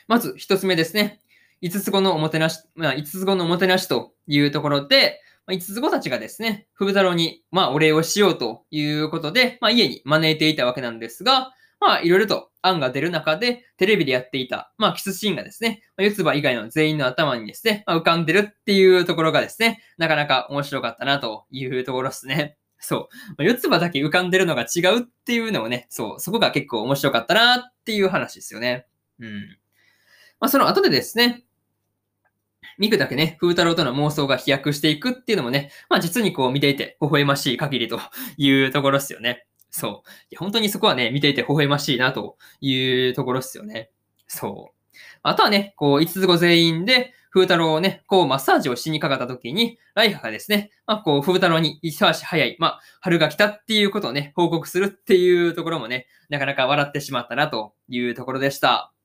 [0.06, 1.20] まず一つ目ですね。
[1.60, 22.56] 五つ子のおもてなし、まあ、五つ子のおもてなしというところで、まあ、五つ子たちがですね、ふぶ太郎に、まあ、お礼をしようということで、まあ、家に招いていたわけなんですが、まあ、いろいろと案が出る中で、テレビでやっていた、まあ、キスシーンがですね、まあ、四つ葉以外の全員の頭にですね、まあ、浮かんでるっていうところがですね、なかなか面白かったなというところですね。
[22.78, 23.44] そう。
[23.44, 28.86] 四つ葉だけ浮かんでるのが違うっていうのもね、そう、そこが結構面白かったなっていう話ですよね。
[29.18, 29.58] うん。
[30.40, 31.44] まあ、その後でですね、
[32.78, 38.00] ミクだけね、風太郎との妄想が飛躍していくっていうのもね、まあ実にこう見ていて微笑ましい限りと
[38.36, 39.46] いうところですよね。
[39.70, 40.10] そう。
[40.30, 43.90] いや本当にそこはね、見ていて微笑ましいなというところですよね。
[44.26, 44.76] そう。
[45.22, 58.95] あとはね、こう、五つ子全員で、風太郎をね、こうマッサージをしにかかった時に、ライハがですね、まあ、こう、風太郎に一足早い、まあ、春が来たっていうことをね、報告するっていうところもね、なかなか笑ってしまったなというところでした。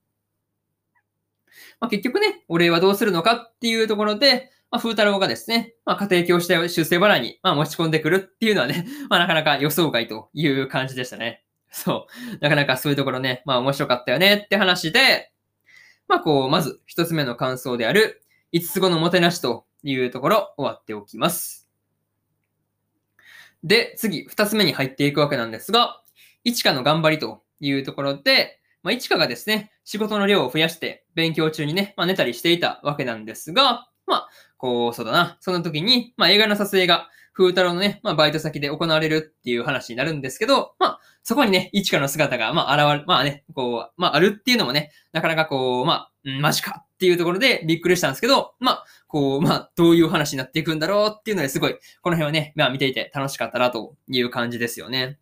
[1.82, 11.42] まあ、結局ね、お礼はどうするのかっていうところで、まあ、風太郎がですね、まあ、家庭教師で出世払いに、まあ、持ち込んでくるっていうのはね、 まあ、なかなか予想外という感じでしたね。
[11.72, 12.38] そう。
[12.38, 15.32] なかなかそういうところね、まあ、面白かったよねって話で、
[16.06, 21.68] まあ、こう、まず一つ目の感想である、五つ子のもてなしというところ終わっておきます。
[23.64, 26.00] で、次、二つ目に入っていくわけなんですが、
[26.44, 55.18] 一花の頑張りというところで、まあ、一花がですね、仕事の量を増やして勉強中にね、まあ、寝たりしていたわけなんですが、まあ、こう、そうだな、その時に、まあ、映画の撮影が風太郎のね、まあ、バイト先で行われるっていう話になるんですけど、まあ、そこにね、一花の姿が、まあ、現れ、まあね、こう、まあ、あるっていうのもね、なかなかこう、まあ、うん、マジかっていうところでびっくりしたんですけど、まあ、こう、まあ、どういう話になっていくんだろうっていうのですごい、この辺はね、まあ、見ていて楽しかったなという感じですよね。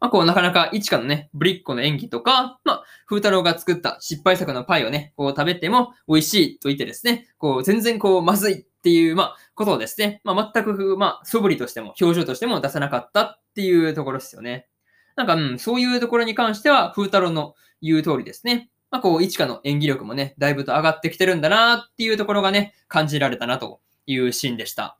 [0.00, 2.81] まあ、こう、なかなか、一花のね、ぶりっ子の演技とか、まあ、
[3.12, 14.66] 風太郎が作った失敗作のパイをね、こう食べても美味しいと言ってですね、こう、全然こう、まずいっていう、まあ、ことをですね、まあ、全く、まあ、素振りとしても、表情としても出さなかったっていうところですよね。
[15.14, 18.70] なんか、うん、そういうところに関しては、風太郎の言う通りですね。
[18.90, 24.98] まあ、こう、一花の演技力もね、だいぶと上がってきてるんだなっていうところがね、感じられたなというシーンでした。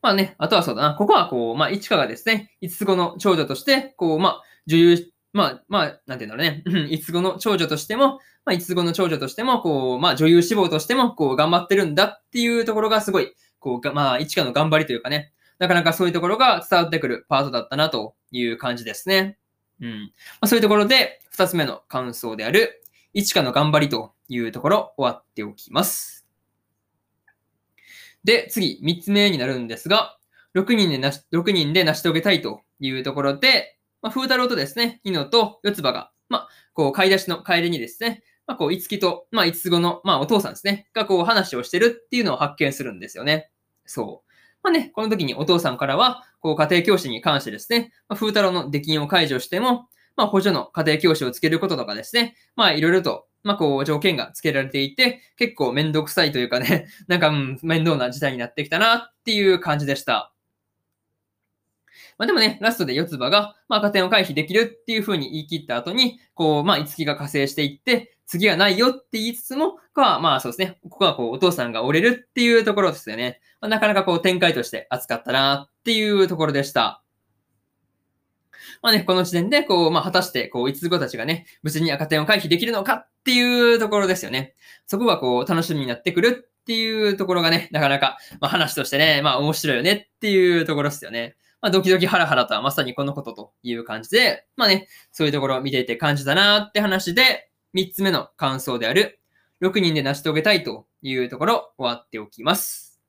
[0.00, 0.94] まあね、あとはそうだな。
[0.94, 6.62] ここはこう、まあ、市川がですね、五つ子の長女として、こう、まあ、女優、まあ、まあ、なんていうんだろうね。
[6.90, 19.38] 五つ子の長女としても、まあ、五つ子の長女としても、こう、まあ、女優志望としても、こう、頑張ってるんだっていうところがすごい、こう、まあ、市川の頑張りというかね、なかなかそういうところが伝わってくるパートだったなという感じですね。
[19.80, 20.00] うん。
[20.00, 20.10] ま
[20.42, 26.26] あ、そういうところで、二つ目の感想である、市川の頑張りというところ、終わっておきます。
[28.24, 30.18] で、次、三つ目になるんですが、
[30.54, 43.50] 6人でなし、6人で成し遂げたいというところで、まあ、風太郎とですね、ニノと四つ葉が、まあ、こう、買い出しの帰りにですね、まあ、こう、いつきと、まあ、いつごの、まあ、お父さんですね、がこう、話をしてるっていうのを発見するんですよね。
[43.84, 44.32] そう。
[44.62, 60.32] まあね、この時にお父さんからは、こう、家庭教師に関してですね、まあ、風太郎の出禁を解除しても、まあ、補助の家庭教師をつけることとかですね、まあ、いろいろと、まあ、こう、条件が付けられていて、結構めんどくさいというかね、 なんか、うん、面倒な事態になってきたなっていう感じでした。
[62.18, 73.40] まあ、でもね、ラストで四つ葉が、まあ、加点を回避できるっていう風に言い切った後に、こう、まあ、五木が加勢していって、次はないよって言いつつも、まあ、そうですね、ここはこう、お父さんが折れるっていうところですよね。
[73.60, 77.02] まあ、なかなかこう、展開として熱かったなっていうところでした。
[78.82, 84.54] まあね、この時点で、こう、まあ、果たして、こう、五つ子たちがね、無事に赤点を回避できるのかっていうところですよね。
[84.86, 91.36] そこがこう、楽しみになってくるっていうところがね、なかなか、まあ、話としてね、まあ、面白いよねっていうところですよね。
[91.60, 99.20] まあ、ドキドキハラハラとはまさにこのことという感じで、まあね、そういうところを見ていて感じたなって話で、三つ目の感想である、
[99.60, 103.00] 6人で成し遂げたいというところ、終わっておきます。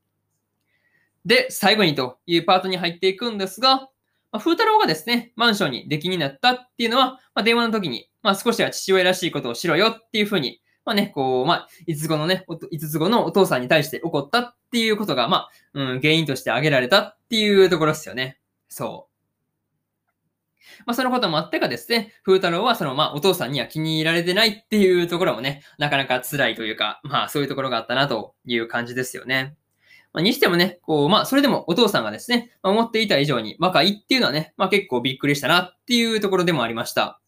[1.25, 3.89] で、最後にというパートに入っていくんですが、
[4.31, 18.39] まあ、風太郎がですね、マンションに出来になったっていうのは、まあ、電話の時に、まあ、少しは父親らしいことをしろよっていうふうに、まあね、こう、まあ、五つ子のね、五つ子のお父さんに対して起こったっていうことが、まあ、うん、原因として挙げられたっていうところですよね。
[18.69, 19.09] そう。
[20.85, 29.55] まあ、そのこともあってかですね、風太郎はその、まあ、お父さんには気に入られてないっていうところもね、なかなか辛いというか、まあ、そういうところがあったなという感じですよね。
[30.13, 37.19] まあ、にしてもね、こう、まあ、それでもお父さんがですね、まあ、思っていた以上に若いっていうのはね、まあ、結構びっくりしたなっていうところでもありました。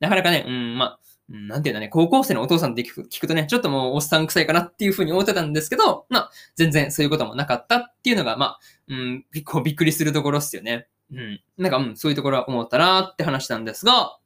[0.00, 10.86] なかなかね、うん、まあ、なんていうんだね、高校生のお父さんって聞く聞くとね、ちょっともうおっさん臭いかなっていうふうに思ってたんですけど、まあ、全然そういうこともなかったっていうのが、まあ、うん、結構びっくりするところっすよね。
[11.12, 11.40] うん。
[11.56, 14.18] なんか、うん、そういうところは思ったなって話なんですが、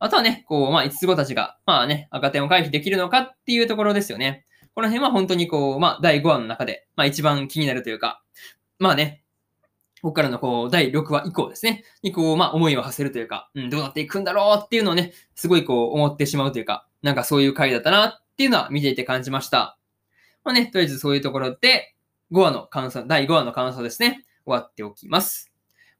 [0.00, 4.44] あとはね、こう、まあ、五つ子たちが、まあね、赤点を回避できるのかっていうところですよね。
[4.74, 8.22] この辺は本当にこう、まあ、第5話の中で、まあ、一番気になるというか、
[8.78, 9.23] まあね、
[10.04, 19.78] ここからのこう、第6話以降ですね、にこう、まあ、思いを馳せるというか、うん、どうなっていくんだろうっていうのをね、すごいこう、思ってしまうというか、なんかそういう回だったなっていうのは見ていて感じました。
[20.44, 21.94] まあね、とりあえずそういうところで、
[22.32, 25.50] 5話の感想、第5話の感想ですね、終わっておきます。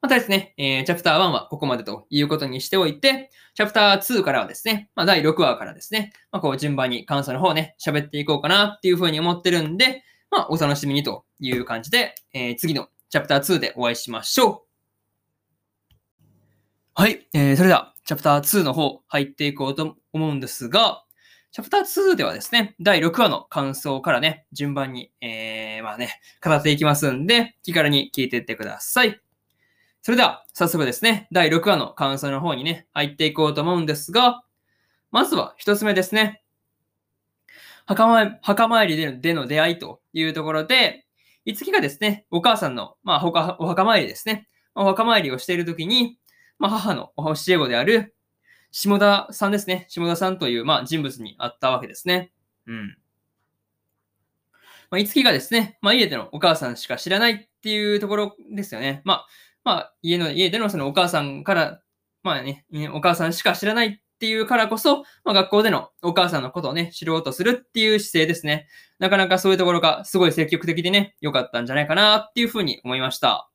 [0.03, 14.67] またですね、えー、チャプター1はここまでということにしておいて、チャプター2からはですね、まあ、第6話からですね、まあ、こう順番に感想の方ね、喋っていこうかなっていうふうに思ってるんで、まあ、お楽しみにという感じで、えー、次のチャプター2でお会いしましょ
[15.89, 15.95] う。
[16.97, 21.05] はい、えー、それでは、チャプター2の方入っていこうと思うんですが、
[21.53, 29.21] チャプター2ではですね、第6話の感想からね、順番に、えー、まあね、語っていきますんで、気軽に聞いていってください。
[30.03, 34.43] それでは、早速ですね、第6話の感想の方にね、入っていこうと思うんですが、
[35.13, 36.43] まずは一つ目ですね。
[37.87, 41.04] 墓参墓参りでの出会いというところで、
[41.45, 44.49] いつきがですね、お母さんの、まあ、お墓参りですね。
[44.75, 46.19] お墓参りをしているときに、
[46.59, 48.15] まあ、母の教え子である、
[48.71, 49.87] 下田さんですね。
[49.89, 52.33] 下田さんという、まあ、人物に会ったわけですね。
[52.67, 52.97] うん。
[54.91, 59.03] まあ、いつきがですね、まあ、家でのお母さんしか知らないっていうところですよね。
[59.05, 59.27] まあ、
[59.65, 61.81] まあ、家の、家でのそのお母さんから、
[62.23, 68.69] まあね、お母さんしか知らないっていうからこそ、まあ、学校でのお母さんのことをね、知ろうとするっていう姿勢ですね。
[68.99, 73.51] なかなかそういうところがすごい積極的でね、良かったんじゃないかなっていうふうに思いました。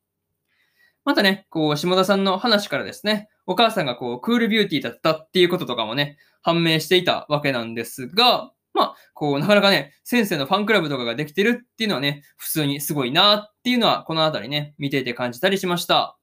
[1.06, 16.19] またね、こう、下田さんの話からですね、お母さんがこう、クールビューティーだったっていうこととかもね、判明していたわけなんですが、まあ、こう、なかなかね、先生のファンクラブとかができてるっていうのはね、普通にすごいなっていうのは、このあたりね、見ていて感じたりしました。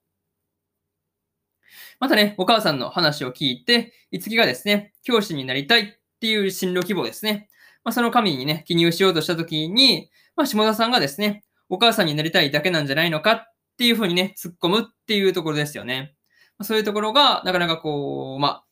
[2.01, 5.87] またね、お母さんの話を聞いて、いつきがですね、教師になりたいっ
[6.21, 7.49] ていう進路希望ですね。
[7.85, 16.15] まあ、その紙にね、記入しようとしたときに、まあ、下田さんがですね、お母さんになりたいだけなんじゃないのかっていうふうにね、突っ込むっていうところですよね。
[16.59, 18.65] まそういうところが、なかなかこう、ま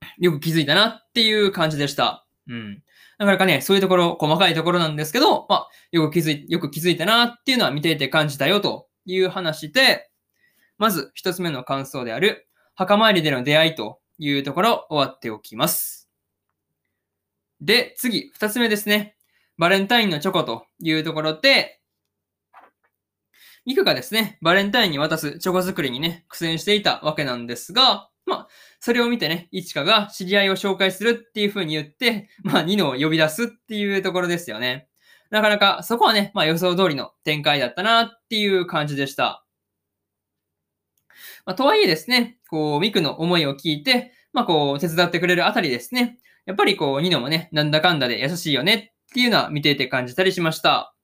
[0.00, 2.26] あ、よく気づいたなっていう感じでした。
[2.48, 2.82] うん。
[3.18, 10.10] なかなかね、そういうところ、細かいところなんですけど、まあ、よく気づい、よく気づいたなっていうのは見ていて感じたよという話で、
[10.82, 16.10] まず一つ目の感想である、墓参りでの出会いというところ終わっておきます。
[17.60, 19.14] で、次、二つ目ですね。
[19.56, 21.80] バレンタインのチョコというところで、
[23.64, 28.48] ミクがですね、バレンタインに渡すチョコ作りにね、苦戦していたわけなんですが、まあ、
[28.80, 34.88] それを見てね、イチカが知り合いを紹介するっていう風に言って、まあ、ニノを呼び出すっていうところですよね。
[35.30, 39.46] なかなかそこはね、まあ予想通りの展開だったなっていう感じでした。
[41.44, 50.94] まあ、とはいえですね、こう、ミクの思いを聞いて、まあこう、手伝ってくれるあたりですね、やっぱりこう、ニノもね、なんだかんだで優しいよねっていうのは見ていて感じたりしました。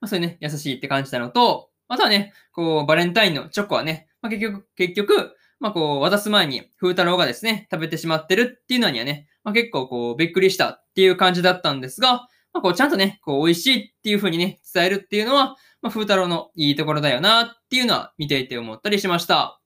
[0.00, 19.60] まあ、そういうね、優しいって感じたのと、あとはね、こう、バレンタインのチョコはね、まあ、結局、結局、まあ、こう、渡す前に、風太郎がですね、食べてしまってるっていうのにはね、まあ、結構こう、びっくりしたっていう感じだったんですが、まあ、こう、ちゃんとね、こう、美味しいっていう風にね、伝えるっていうのは、まあ、風太郎のいいところだよなっていうのは見ていて思ったりしました。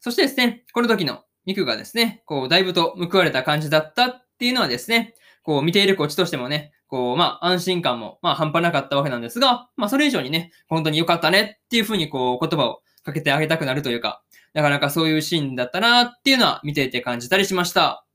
[0.00, 14.22] そしてですね、この時のミクがですね、こう、だいぶと報われた感じだったっていうのはですね、こう、見ているこっちとしてもね、こう、まあ、安心感も、まあ、半端なかったわけなんですが、まあ、それ以上にね、本当に良かったねっていうふうに、こう、言葉をかけてあげたくなるというか、
[14.54, 18.06] なかなかそういうシーンだったなっていうのは見ていて感じたりしました。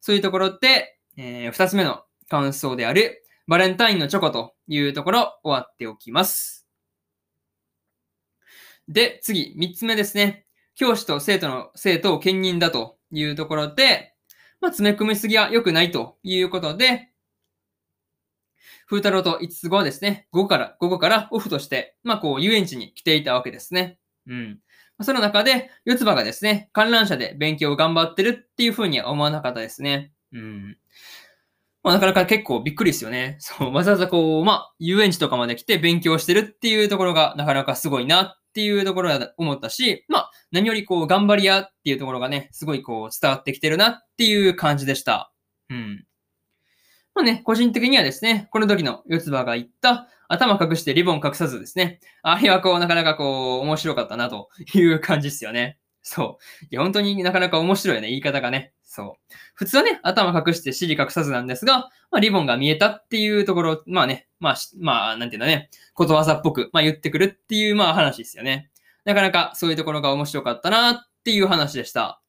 [0.00, 6.66] そういうところで、えー、二つ目の感想である、バレンタインのチョコというところ終わっておきます。
[8.88, 10.46] で、次、三つ目ですね。
[10.74, 14.14] 教師と生徒の、生徒を兼任だというところで、
[14.60, 17.10] まあ、詰め込みすぎは良くないということで、
[18.86, 23.98] 風太郎と五つ子はですね、午後から、午後からオフとして、まあこう遊園地に来ていたわけですね。
[24.26, 24.58] うん。
[25.00, 30.12] その中で、四つ葉がですね、観覧車で勉強を頑張ってるっていうふうには思わなかったですね。
[30.32, 30.78] うん。
[31.82, 33.36] まあなかなか結構びっくりですよね。
[33.40, 45.32] そう、わざわざこう、まあ遊園地とかまで来て勉強してるっていうところがなかなかすごいなっていうところだ思ったし、まあ何よりこう頑張り屋っていうところがね、すごいこう伝わってきてるなっていう感じでした。
[45.70, 46.04] うん。
[47.14, 52.00] まあね、個人的にはですね、この時の四つ葉が言った頭隠してリボン隠さずですね。
[52.22, 55.78] あれはこう、なかなかこう、面白かったなという感じですよね。
[56.02, 56.64] そう。
[56.70, 58.72] いや、本当になかなか面白いね、言い方がね。
[58.90, 59.34] そう。
[59.54, 68.70] 普通はね、頭隠して尻隠さずなんですが、まあ、リボンが見えたっていうところ、まあね、まあ、まあ、なんていうのね、ことわざっぽく、まあ言ってくるっていう、まあ話ですよね。
[69.04, 72.22] なかなかそういうところが面白かったなっていう話でした。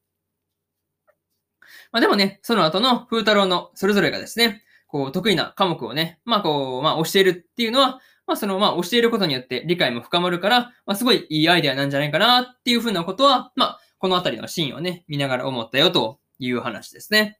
[1.93, 17.39] まあでもね、その後の風太郎のそれぞれがですね、こう、得意な科目をね、まあこう、まあ教えるっていうのは、まあその、まあ教えることによって理解も深まるから、まあすごいいいアイデアなんじゃないかなっていうふうなことは、まあこのあたりのシーンをね、見ながら思ったよという話ですね。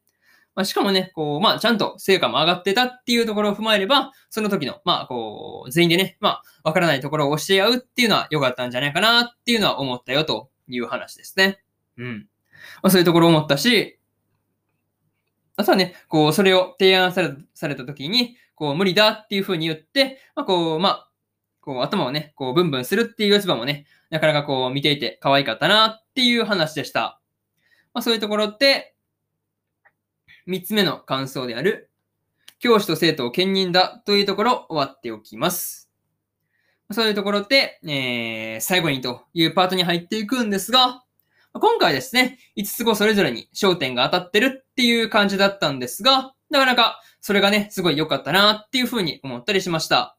[0.54, 11.62] まあ、しかもね、こう、まあ、ちゃんと成果も上がってたっていうところを踏まえれば、その時の、まあ、こう、全員でね、まあ、わからないところを教え合うっていうのは良かったんじゃないかなっていうのは思ったよという話ですね。
[11.96, 12.28] うん。
[12.82, 13.98] まあ、そういうところを思ったし、
[15.56, 21.10] あとはね、こう、それを提案されされた時に、こう、無理だっていうふうに言って、まあ、こう、まあ、
[21.60, 27.19] こう、頭をね、こう、ブンブンするっていう四つ葉もね、なかなかこう、見ていて可愛かったなっていう話でした。
[27.92, 28.94] まあ、そういうところって、
[30.46, 31.90] 三つ目の感想である、
[32.58, 35.90] 教師と生徒を兼任だというところ終わっておきます。
[36.92, 41.04] そういうところで、えー、最後にというパートに入っていくんですが、
[41.52, 50.16] 今回ですね、5つ後それぞれに焦点が当たってるっていう感じだったんですが、なかなかそれがね、すごい良かったなっていうふうに思ったりしました。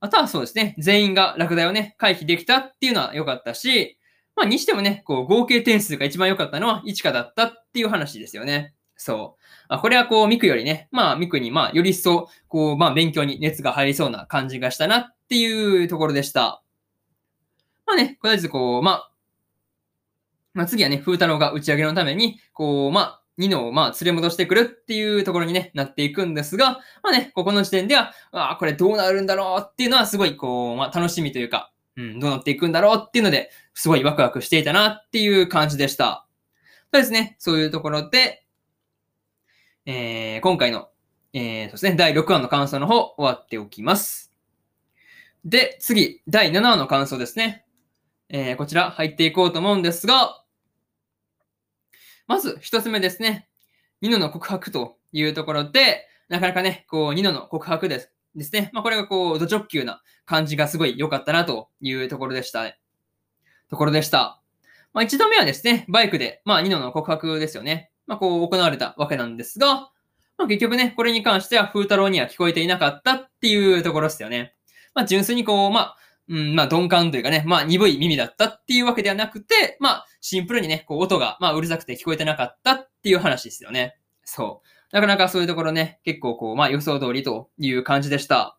[0.00, 3.98] あとはそうですね、全員が落第をね、回避できたっていうのは良かったし、
[4.40, 8.72] まあにしてもね、こう合計点数が一番良かったのは1かだったっていう話ですよね。
[8.96, 9.42] そう。
[9.68, 16.62] あこれはこう、ミクよりね、まあミクにまあより一層、こう、まあ勉強に熱が入りそうな感じがしたなっていうところでした。
[17.86, 19.10] まあね、とりあえずこう、まあ
[20.54, 36.26] まあ、次はね、風太郎が打ち上げのために、こう、まあ、ニノをまあ連れ戻してくるっていうところにね、なっていくんですが、まあね、ここの時点では、ああ、これどうなるんだろうっていうのはすごいこう、まあ楽しみというか、うん、どうなっていくんだろうっていうので、すごいワクワクしていたなっていう感じでした。
[36.92, 38.44] そうですね、そういうところで、
[39.86, 40.88] えー、今回の、
[41.32, 44.32] えー、そうですね、第6話の感想の方終わっておきます。
[45.44, 47.64] で、次、第7話の感想ですね。
[48.28, 50.44] えー、こちら入っていこうと思うんですが、
[52.26, 53.48] まず一つ目ですね。
[54.00, 58.12] ニノの告白というところで、なかなかね、こう、ニノの告白です。
[58.34, 58.70] ですね。
[58.72, 62.64] まあ、これがこう、ド直球な感じがすごい良かったなというところでした。
[63.68, 64.40] ところでした。
[64.92, 67.90] まあ、一度目はですね、バイクで、まあ、ニノの告白ですよね。
[68.06, 69.90] まあ、こう、行われたわけなんですが、
[70.36, 74.54] まあ、結局ね、これに関しては、風太郎には聞こえていなかったっていうところですよね。
[74.94, 75.96] まあ、純粋にこう、まあ、
[76.28, 83.96] うん、まあ、鈍感というかね、まあ、鈍い耳だったっていうわけではなくて、まあ、シンプルにね、こう、音が、まあ、うるさくて聞こえてなかったっていう話ですよね。
[84.24, 84.68] そう。
[84.92, 88.58] なかなかそういうところね、結構こう、まあ、予想通りという感じでした。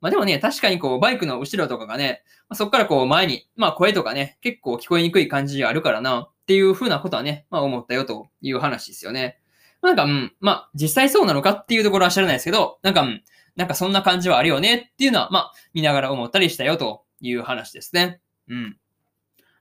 [0.00, 9.38] まあでもね、確かにこう、バイクの後ろとかがね、まあ、そっからこう、前に、まあ声とかね、結構聞こえにくい感じがあるからな、っていう風なことはね、まあ思ったよという話ですよね。
[9.82, 13.22] なんか、うん、まあ、実際そうなのかっていうところは知らないですけど、なんか、うん、
[13.56, 18.20] なんかそんな感じはあるよねっていうのは、まあ、見ながら思ったりしたよという話ですね。
[18.48, 18.76] うん。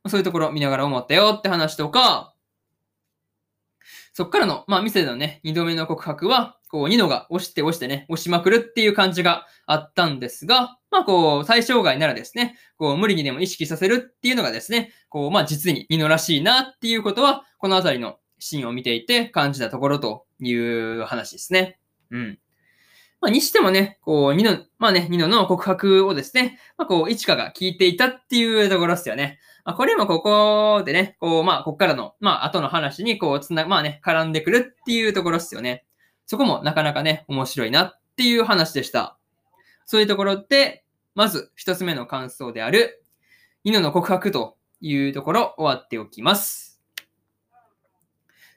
[0.07, 2.33] そういうところ見ながら思ったよって話とか、
[4.19, 21.79] そっからの、まあ、店でのね、二度目の告白は、こう、ニノが押して押してね、押しまくるっていう感じがあったんですが、まあ、こう、対象外ならですね、こう、無理にでも意識させるっていうのがですね、こう、まあ、実にニノらしいなっていうことは、このあたりのシーンを見ていて感じたところという話ですね。
[22.11, 22.39] うん。
[23.21, 29.39] まあ、にしてもね、こう、ニノ、まあね、ニノの告白をですね、まあ、こう、イチカが聞いていたっていうところですよね。
[29.69, 35.85] まあ、これもここでね、こう、まあ、こっからの、まあ、後の話に、こう、つな、まあね、絡んでくるっていうところですよね。
[36.25, 39.19] そこもなかなかね、面白いなっていう話でした。
[39.85, 43.03] そういうところで、まず、一つ目の感想である、
[43.63, 46.81] ニノの告白というところ、終わっておきます。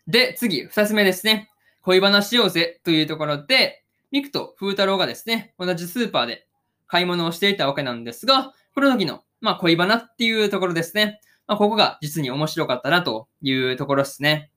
[0.07, 1.51] で、次、二つ目ですね。
[1.83, 6.47] 恋話しようぜというところで、ミクと風太郎がですね、同じスーパーで
[6.87, 11.21] 買い物をしていたわけなんですが、この時の、まあ、恋バナっていうところですね。
[11.47, 14.51] まあ、ここが実に面白かったなというところですね。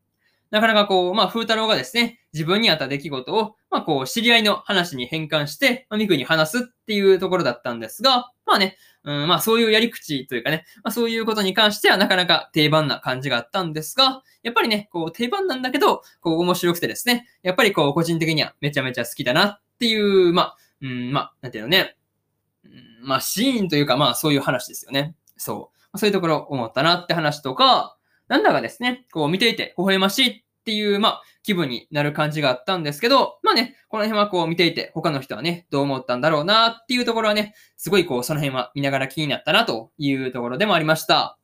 [0.52, 21.98] なかなかこう、まあ、風太郎がですね、自分にあった出来事を、まあ、こう、知り合いの話に変換して、まあ、ミクに話すっていうところだったんですが、まあね、うん、まあ、そういうやり口というかね、まあ、そういうことに関してはなかなか定番な感じがあったんですが、やっぱりね、こう、定番なんだけど、こう、面白くてですね、やっぱりこう、個人的にはめちゃめちゃ好きだなっていう、まあ、うん、まあ、なんていうのね、
[23.02, 25.16] まあ、シーンというか、まあ、そういう話ですよね。
[25.38, 25.98] そう。
[25.98, 27.98] そういうところ思ったなって話とか、
[28.28, 41.38] なんだかですね、こう見ていて微笑ましいっていう、まあ、気分になる感じがあったんですけど、まあね、この辺はこう見ていて、他の人はね、どう思ったんだろうなっていうところはね、すごいこう、その辺は見ながら気になったなというところでもありました。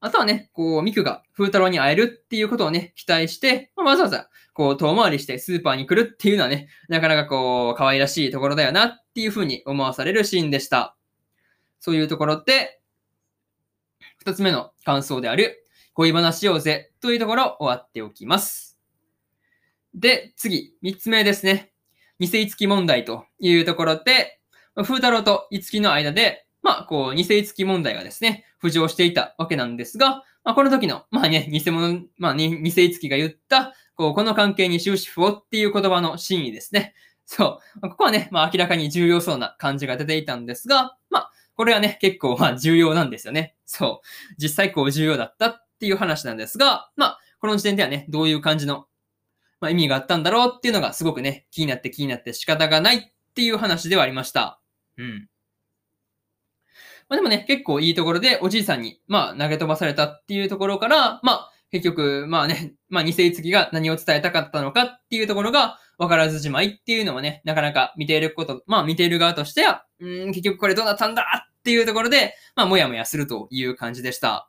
[0.00, 10.96] あとはね、こう、ミクが風太郎に会えるっていうことをね、期待して、まあ、わざわざ、こう、遠回りしてスーパーに来るっていうのはね、なかなかこう、可愛らしいところだよなっていうふうに思わされるシーンでした。
[11.80, 12.80] そういうところで、
[14.18, 15.64] 二つ目の感想である、
[15.94, 18.78] 恋話しようぜというところ終わっておきます。
[19.92, 21.72] で、次、三つ目ですね。
[22.20, 24.38] 偽いつき問題というところで、
[24.76, 36.94] 風太郎といつきの間で、まあ、こう、偽いつき問題がですね、浮上していたわけなんですが、まあ、この時の、まあね、偽物、まあ、ね、偽いつきが言った、こう、この関係に終止符をっていう言葉の真意ですね。
[37.30, 37.80] そう。
[37.82, 43.54] ここはね、まあ、明らかに重要そうな感じが出ていたんですが、まあ、これはね、結構、まあ、重要なんですよね。
[43.66, 44.34] そう。
[44.38, 48.86] 実際、こう、重要だったっていう話なんですが、まあ、この時点ではね、どういう感じの、
[49.60, 53.00] まあ、意味があったんだろうっていうのがすごくね、気になって気になって仕方がないっ
[53.34, 54.62] ていう話ではありました。
[54.96, 55.28] うん。
[57.10, 74.48] まあでもね、結構いいところでおじいさんに、まあ投げ飛ばされたっていうところから、まあ結局、まあね、まあ偽いつが何を伝えたかったのかっていうところが分からずじまいっていうのもね、なかなか見ていること、まあ見ている側としては、うん、結局これどうだったんだっていうところで、まあもやもやするという感じでした。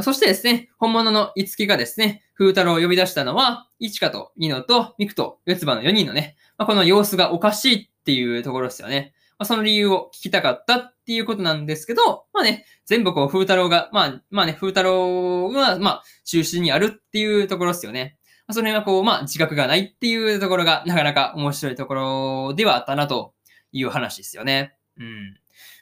[0.00, 9.12] そしてですね、本物のいつきがですね、風太郎を呼び出したのは、いちかとニノとミクと四つ葉の4人のね、まあ、この様子がおかしいっていうところですよね。
[9.38, 18.17] まあ、その理由を聞きたかったっていうことなんですけど、まあね、全部こう、風太郎が、まあ、まあね、風太郎が、まあ、中心にあるっていうところですよね。
[18.48, 23.34] ま、その辺はこう、まあ、自覚がないっていうところが、なかなか面白いところではあったなと
[23.72, 24.74] いう話ですよね。
[24.98, 25.34] うん。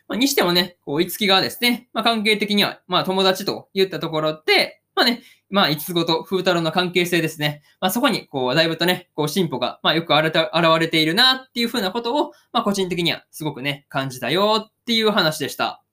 [0.09, 7.62] まあ、にしてもね、こう、いつきがですね、まあ、関係的には、まあ、友達と言ったところで、まあね、まあ、いつごと風太郎の関係性ですね。
[7.81, 10.33] まあ、そこに、こう、だいぶとね、こう、進歩が、まあ、よく現
[10.81, 15.85] れているなっていうふうなことを、まあ、個人的にはすごくね、感じたよっていう話でした。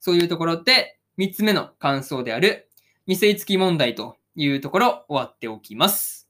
[0.00, 2.68] そういうところで、三つ目の感想である、
[3.06, 6.28] 偽いつき問題というところ、終わっておきます。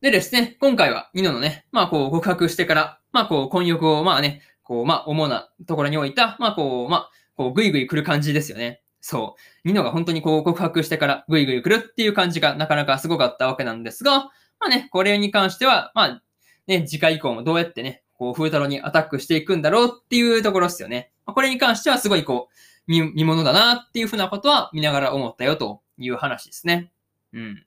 [0.00, 8.82] でですね、今回は、ニノのね、まあ、こう、告白してから、まあ、こう、婚欲を、まあね、こう、まあ、主なところに置いた、まあ、こう、まあ、こう、ぐいぐい来る感じですよね。
[9.00, 9.68] そう。
[9.68, 14.24] ニノが本当にこう告白してからぐいぐい来るっていう感じがなかなかすごかったわけなんですが、ま
[14.60, 16.22] まあね、これに関しては、まあ、
[16.68, 21.10] ね、次回以降もどうやってね、こう、風太郎にアタックしていくんだろうっていうところですよね。
[21.26, 22.54] これに関してはすごいこう、
[22.86, 26.92] 見、見物だなっていうふうなことは見ながら思ったよという話ですね。
[27.32, 27.66] うん。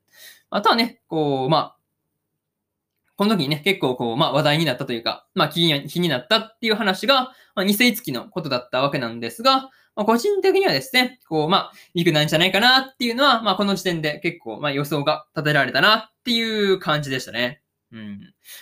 [0.49, 1.75] あとはね、こう、まあ、
[3.17, 17.61] この時にね、結構こう、まあ話題になったというか、まあ気に気になったっていう話が、まあ、二世月のことだったわけなんですが、まあ、個人的にはですね、こう、まあ、いくなんじゃないかなっていうのは、まあこの時点で結構、まあ予想が立てられたなっていう感じでしたね。
[17.93, 18.19] うん。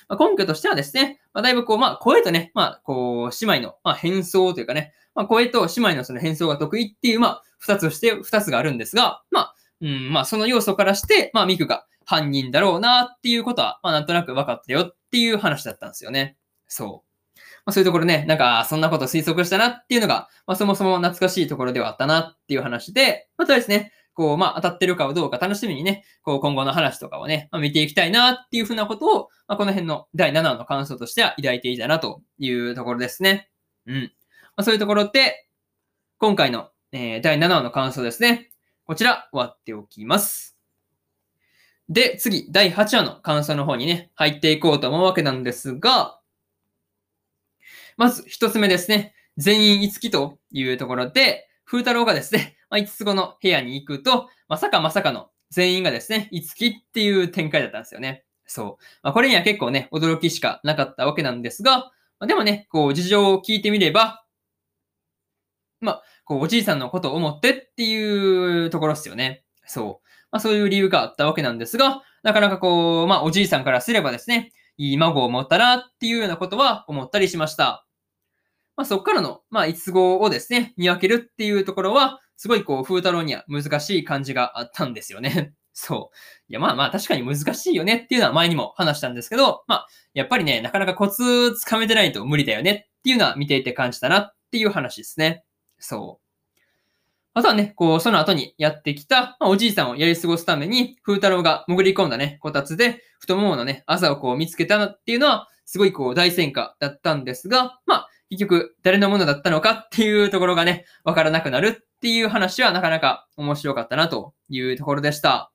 [0.08, 9.53] まあ、根拠としてはですね、まあ、だいぶこう、まあ声とね、まあこう、姉妹の、まあ変装というかね、まあ声と姉妹のその変装が得意っていう、まあ二つして、二つがあるんですが、まあ、
[9.84, 16.38] うん、まあその要素からして、まあミクが、犯人だろうなっていうことは、まあなんとなく分かったよっていう話だったんですよね。
[16.68, 17.40] そう。
[17.66, 33.50] まあそういうところね、なんかそんなこと推測したなっていうのが、まあそもそも懐かしいところではあったなっていう話で、またですね、こう、まあ当たってるかどうか楽しみにね、こう今後の話とかをね、まあ、見ていきたいなっていうふうなことを、まあこの辺の第7話の感想としては抱いていたなというところですね。
[33.86, 33.96] うん。
[33.96, 34.10] ま
[34.58, 35.48] あそういうところで、
[36.20, 38.53] 今回の、えー、第7話の感想ですね。
[38.86, 40.58] こちら、終わっておきます。
[41.88, 46.20] で、次、第8話の感想の方にね、入っていこうと思うわけなんですが、
[47.96, 49.16] まず一つ目ですね。
[49.38, 58.26] 全員いつきというところで、風太郎がですね、まあ、5つ後の部屋に行くと、まさかまさかの全員がですね、いつきっていう展開だったんですよね。
[58.46, 58.84] そう。
[59.02, 61.78] まあ、これには結構ね、驚きしかなかったわけなんですが、
[62.20, 64.23] まあ、でもね、こう、事情を聞いてみれば、
[65.84, 69.44] まあ、こう、おじいさんのことを思ってっていうところですよね。
[69.66, 70.08] そう。
[70.32, 77.86] まあそういう理由があったわけなんですが、なかなかこう、まあおじいさんからすればですね、いい孫を持ったなっていうようなことは思ったりしました。
[78.76, 85.54] まあそっからの、まあ逸語をですね、見分けるっていうところは、すごいこう、風太郎には難しい感じがあったんですよね。
[85.74, 86.18] そう。
[86.50, 95.44] いや、まあまあ確かに難しいよねっていうのは前にも話したんですけど、まあ、やっぱりね、なかなかコツつかめてないと無理だよねっていうのは見ていて感じたなっていう話ですね。
[95.84, 96.60] そう。
[97.36, 115.52] あとはね、こう、その後にやってきた、まあ、おじいさんをやり過ごすために、風太郎が潜り込んだね、こたつで、太もものね、朝をこう見つけたっていうのは、すごいこう、大戦果だったんですが、まあ、結局、誰のものだったのかっていうところがね、わからなくなるっていう話はなかなか面白かったなというところでした。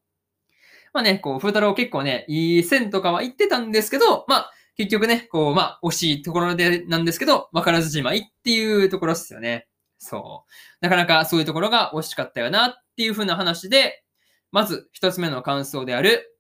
[0.92, 9.66] まあね、こう、風太郎結構ね、いい線とかは言ってたんですけど、まあ、結局ね、こう、まあ、惜しいところでなんですけど、わからずじまいっていうところですよね。
[9.98, 10.50] そう。
[10.80, 14.04] なかなかそういうところが惜しかったよなっていう風な話で、
[14.52, 16.38] まず一つ目の感想である、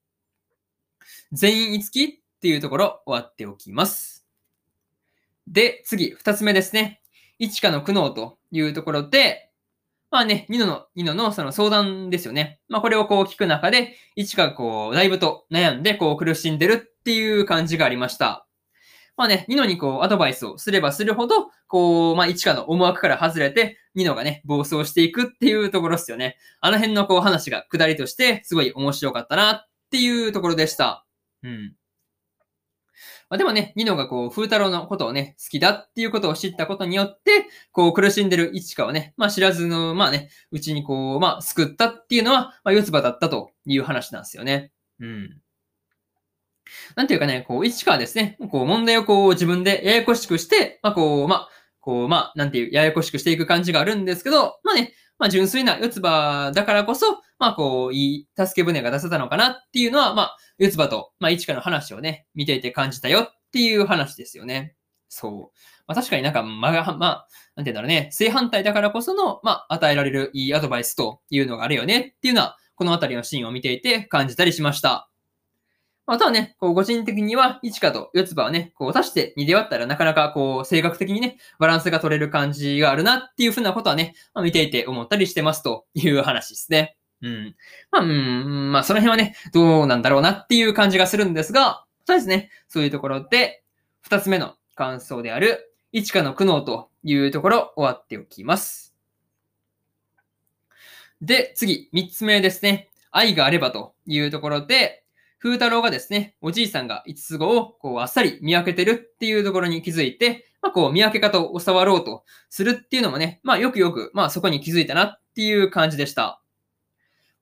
[1.32, 2.08] 全員いつきっ
[2.40, 4.26] ていうところ終わっておきます。
[5.46, 7.02] で、次、二つ目ですね。
[7.38, 9.50] 一かの苦悩というところで、
[10.10, 12.60] まあね、ニノの、ニノのその相談ですよね。
[12.68, 18.47] まあこれをこう聞く中で、一かこう、だいぶと悩んでこう苦しんでるっていう感じがありました。
[19.18, 26.38] まあね、ニノにこう、アドバイスをすればするほど、こう、まあ、一かの思惑から外れて、ニノがね、暴走していくっていうところですよね。
[26.60, 31.04] あの辺のこう、話が下りとして、すごい面白かったなっていうところでした。
[31.42, 31.74] うん。
[33.28, 44.70] まあ、でもね、ニノがこう、風太郎のことをね、好きだっていうことを知ったことによって、こう、苦しんでる一かをね、まあ、知らずの、まあね、うちにこう、まあ、救ったっていうのは、まあ、四つ葉だったという話なんですよね。
[45.00, 45.40] うん。
[46.96, 51.48] なんていうかね、こう、市川ですね、こう、問題をこう、自分でややこしくして、まあ、こう、まあ、
[51.80, 64.74] こう、まあ、なんていう、ややこしくしていく感じがあるんですけど、まあね、まあ、純粋な四つ葉だからこそ、まあ、こう、いい助け舟が出せたのかなっていうのは、まあ、四つ葉と、まあ、市川の話をね、見ていて感じたよっていう話ですよね。
[65.08, 65.58] そう。
[65.86, 75.10] まあ、確かになんか、まあ、まあ、なんていうんだろうね、正反対だからこその、まあ、与えられるいいアドバイスというのがあるよねっていうのは、このあたりのシーンを見ていて感じたりしました。
[76.10, 86.96] あとはね、こう、個人的には、1かと4つ葉をね、こう、足して2で割ったらなかなか、こう、性格的にね、バランスが取れる感じがあるなっていうふうなことはね、まあ、見ていて思ったりしてますという話ですね。
[87.20, 87.56] うん。
[87.90, 93.62] まあ、うん、まあ、その辺はね、どうなんだろうなっていう感じがするんですが、そうですね、そういうところで、
[94.08, 98.94] 2つ目の感想である、1かの苦悩というところ、終わっておきます。
[101.20, 102.88] で、次、3つ目ですね。
[103.10, 105.04] 愛があればというところで、
[105.40, 116.42] 風太郎がですね、おじいさんが5つ子をこうあっさり見分けてるっていうところに気づいて、まあこう見分け方を教わろうとするっていうのもね、まあよくよく、まあそこに気づいたなっていう感じでした。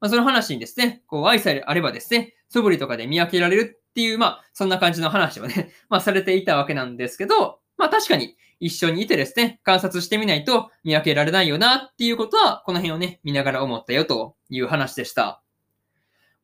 [0.01, 15.43] まあその話にですね、こう愛さえあればですね、素振りとかで見分けられるっていう、まあそんな感じの話をね、 まあされていたわけなんですけど、まあ確かに一緒にいてですね、観察してみないと見分けられないよなっていうことは、この辺をね、見ながら思ったよという話でした。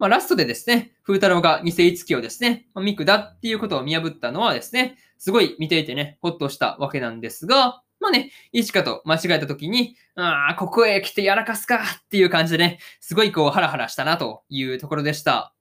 [0.03, 15.55] まあ、ラストでですね、風太郎が偽五木をですね、まあ、ミクだっていうことを見破ったのはですね、すごい見ていてね、ほっとしたわけなんですが、まあね、イチカと間違えた時に、ああ、ここへ来てやらかすかっていう感じでね、すごいこうハラハラしたなというところでした。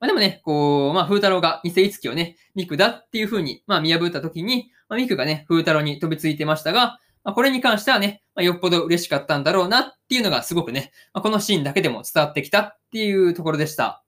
[0.00, 14.04] まあでもね、こう、まあ風太郎が偽五木をね、ミクだっていう風に、まあ見破った時に、まあミクがね、風太郎に飛びついてましたが、まあ、これに関してはね、まあ、よっぽど嬉しかったんだろうなっていうのがすごくね、まあ、このシーンだけでも伝わってきたっていうところでした。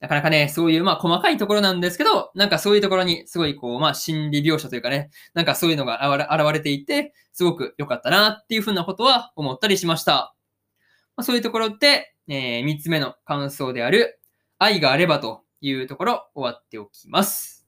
[0.00, 10.34] なかなかね、そういう、まあ、細かいところなんですけど、なんかそういうところに、すごい、こう、まあ、心理描写というかね、なんかそういうのが現れていて、すごく良かったなっていうふうなことは思ったりしました。
[11.16, 14.20] まあ、そういうところで、えー、三つ目の感想である、
[14.58, 17.66] 愛があればというところ、終わっておきます。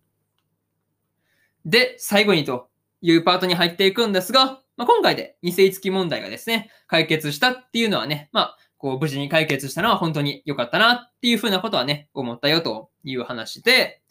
[1.65, 2.69] で、最後にと
[3.01, 14.03] いうパートに入っていくんですが、まあ、今回で偽付き問題がですね、解決したっていうのはね、まあ、こう、無事に解決したのは本当に良かったなっていうふうなことはね、思ったよという話で、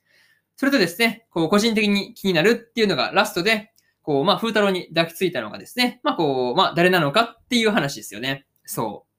[0.58, 8.46] それとですね、こう、個人的に気になるっていうのがラストで、こう、まあ、風太郎に抱きついたのがですね、まあ、こう、まあ、誰なのかっていう話ですよね。
[8.66, 9.16] そう。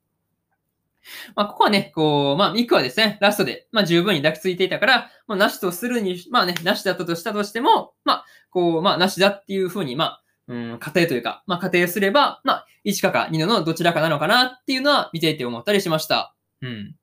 [1.34, 16.34] まあ、ここはね、こう、まあ、ミクはですね、ラストで、まあ、十分に抱きついていたから、まあ、なしとするに、まあね、なしだったとしたとしても、まあ、こう、まあ、なしだっていうふうに、まあ、うん、仮定というか、まあ、仮定すれば、まあ、1かか2のどちらかなのかなっていうのは見ていて思ったりしました。
[16.62, 16.94] うん。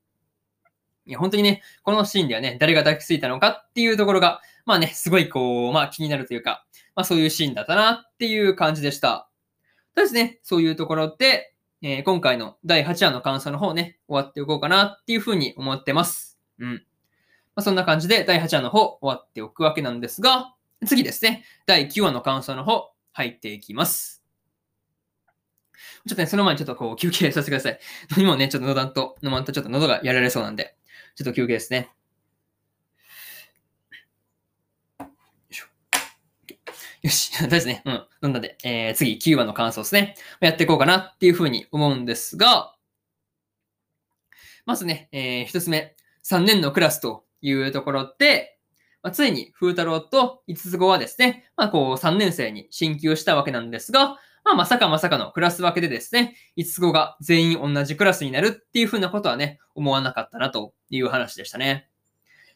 [1.06, 6.66] いや、本当にね、このシーンではね、誰が抱きついたのかっていうところが、まあね、すごいこう、まあ気になるというか、
[6.96, 9.30] まあそういうシーンだったなっていう感じでした。
[9.96, 16.39] とですね、そういうところで、えー、今回の第8話の感想の方ね、終わっておこうかなっていうふうに思ってます。
[16.60, 16.74] うん。
[16.76, 16.82] ま
[17.58, 24.24] あ、そんな感じで第8話の方終わっておくわけなんですが、次ですね、第9話の感想の方入っていきます。
[26.07, 27.80] ちょっとね、その前にちょっとこう休憩させてください。
[28.18, 30.76] 飲みもね、ちょっと飲まんと、飲まんとちょっと喉がやられそうなんで、
[31.16, 31.89] ちょっと休憩ですね。
[34.99, 35.09] よ
[35.51, 35.64] し。
[37.03, 37.84] よし、 大ですね。
[37.86, 38.07] うん。
[38.24, 40.16] 飲んだで、えー、次、9話の感想ですね。
[40.41, 42.76] やっていこうかなっていうふうに思うんですが、
[44.66, 48.53] まずね、えー、一つ目、3年のクラスというところで、
[49.04, 61.89] まあ、ついに風太郎と五つ子はですね、まあこう3年生に進級したわけなんですが、まあまさかまさかのクラス分けでですね、五つ子が全員同じクラスになるっていう風なことはね、思わなかったなという話でしたね。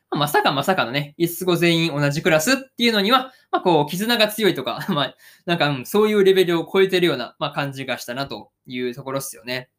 [0.10, 9.70] まあ、まさかまさかのね、五つ子全員同じクラスっていうのには、まあこう、絆が強いとか、 まあ、なんか、そういうレベルを超えてるような、まあ感じがしたなというところですよね。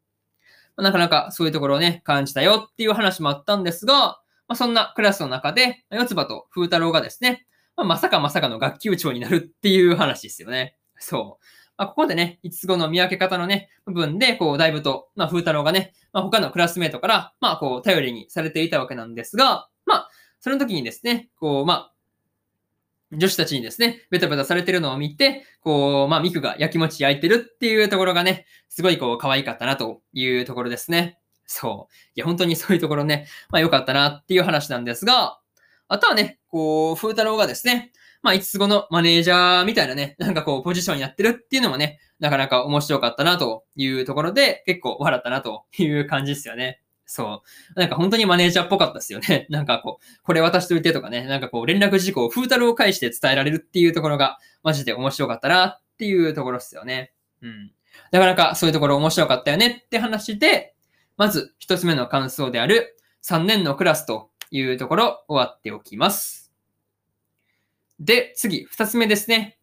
[0.77, 7.47] なかなかそういうところをね、感じたよっていう話もあったんですが、まあ、そんなクラスの中で、四つ葉と風太郎がですね、
[7.77, 10.77] まあ、まさかまさかの学級長になるっていう話ですよね。
[10.99, 11.45] そう。
[11.77, 20.09] まあ、ここでね、五つ子の見分け方のね、部分で、こう、だいぶと、まあ、風太郎がね、まあ、他のクラスメイトから、まあ、こう、頼りにされていたわけなんですが、まあ、
[20.41, 21.95] その時にですね、こう、まあ、
[23.13, 31.19] 女子たちにですね、ベタベタされてるのを見て、こう、まあ、ミクが焼きもち焼いてるっていうところがね、すごいこう、可愛かったなというところですね。
[31.49, 31.95] そう。
[32.15, 35.41] いや、本当にそういうところね、まあ良かったなっていう話なんですが、
[35.89, 46.83] あとはね、こう、風太郎がですね、まあ、5つ後のマネージャーみたいなね、なんかこう、ポジションやってるっていうのもね、なかなか面白かったなというところで、結構笑ったなという感じですよね。
[47.07, 47.43] そ
[47.77, 47.81] う。
[47.81, 49.47] なんか本当にマネージャーっぽかったですよね。
[49.51, 57.15] なんかこう、これ渡しといてとかね、なんかこう、連絡事項を風太郎を介して伝えられるっていうところが、マジで面白かったなっていうところですよね。
[57.41, 57.73] うん。
[58.11, 60.75] なかなかそういうところ面白かったよねって話で、
[61.19, 66.53] まず、一つ目の感想である、3年のクラスというところ、終わっておきます。
[67.99, 69.59] で、次、二つ目ですね。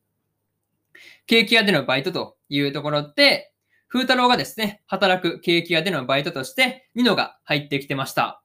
[1.28, 3.53] ケーキ屋でのバイトというところで、
[3.88, 8.43] 風太郎がですね、働くケーキ屋でのバイトとして、ニノが入ってきてました。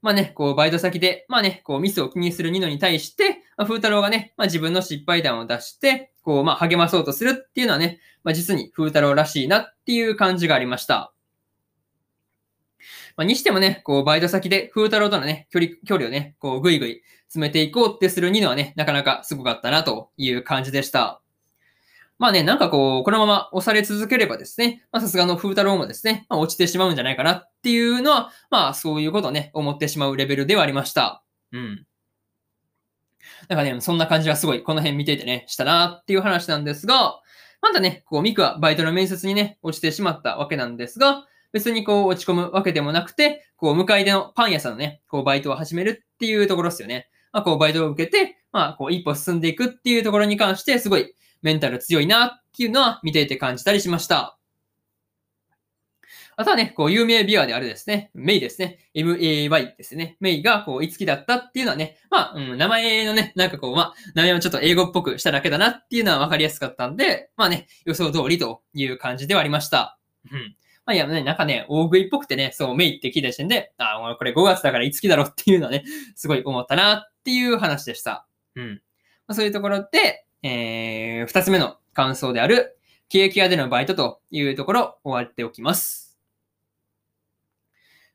[0.00, 11.13] まあね、こう、バイト先で、まあね、こう、ミスを気にするニノに対して、まあ、風太郎がね、まあ自分の失敗談を出して、こう、まあ励まそうとするっていうのはね、まあ実に風太郎らしいなっていう感じがありました。
[13.16, 21.20] まあ、にしてもね、こう、バイト先で風太郎とのね、距離、距離をね、こう、ぐいぐい詰めていこうってする2のはね、なかなかすごかったなという感じでした。
[22.18, 31.24] まあね、なんかこう、このまま押され続ければですね、まあさすがの風太郎もですね、まあ、落ちてしまうんじゃないかなっていうのは、まあそういうことをね、思ってしまうレベルではありました。
[31.52, 31.86] うん。
[33.48, 37.20] なんかね、そんな感じはすごい、この辺見ていてね、したなっていう話なんですが、
[37.60, 47.08] まだね、こう、ミクはバイトの面接にね、落ちてしまったわけなんですが、別にこう落ち込むわけでもなくて、こう向かいでのパン屋さんのね、こうバイトを始めるっていうところですよね。
[47.32, 54.36] まあこうバイトを受けて、まあこう一歩進んでいくっていうところに関してすごいメンタル強いなっていうのは見ていて感じたりしました。
[56.36, 58.78] あとはね、こう、有名ビアであるですね、メイですね。
[58.94, 60.16] MAY ですね。
[60.18, 69.98] メイが、こう、いつきだったっていうのはね、まあ、うん、名前のね、なんかこう、まあ、名前をちょっと英語っぽくしただけだなっていうのは分かりやすかったんで、まあね、予想通りという感じではありました。
[70.32, 70.56] うん。
[70.86, 78.26] まあいや、ね、なんかね、大食いっぽくてね、そう、メイって聞いた時点で、あ、あ、これ5月だからいつきだろうっていうのはね、 すごい思ったなっていう話でした。
[78.54, 78.82] うん。
[79.26, 82.78] まあ、そういうところで、えー、二つ目の感想である、
[83.08, 86.18] ケーキ屋でのバイトというところ、終わっておきます。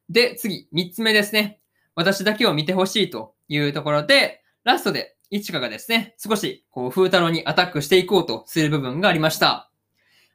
[0.09, 1.59] で、次、三つ目ですね。
[1.95, 9.69] 私だけを見てほしいというところで、ラストで、いちかがですね、少し、こう、風太郎にアタックしていこうとする部分がありました。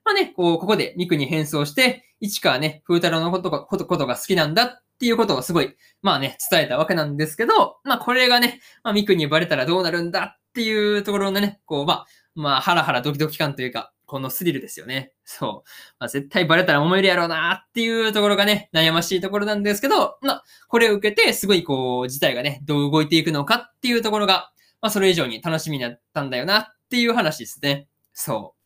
[0.05, 12.07] まあね、こう、ここでミクに変装して、市川ね、風太郎のことことことが好きなんだっていうことをすごい、まあね、伝えたわけなんですけど、まあこれがね、まあミクにバレたらどうなるんだっていうところのね、こう、まあ、
[12.37, 15.13] まあ、ハラハラドキドキ感というか、このスリルですよね。
[15.25, 15.69] そう。
[15.99, 27.89] まあ、絶対バレたら揉めるやろうなっていうところがね、悩ましいところなんですけど、まあ、これを受けて、すごいこう、事態がね、どう動いていくのかっていうところが、まあ、それ以上に楽しみになったんだよなっていう話ですね。
[28.13, 28.64] そう。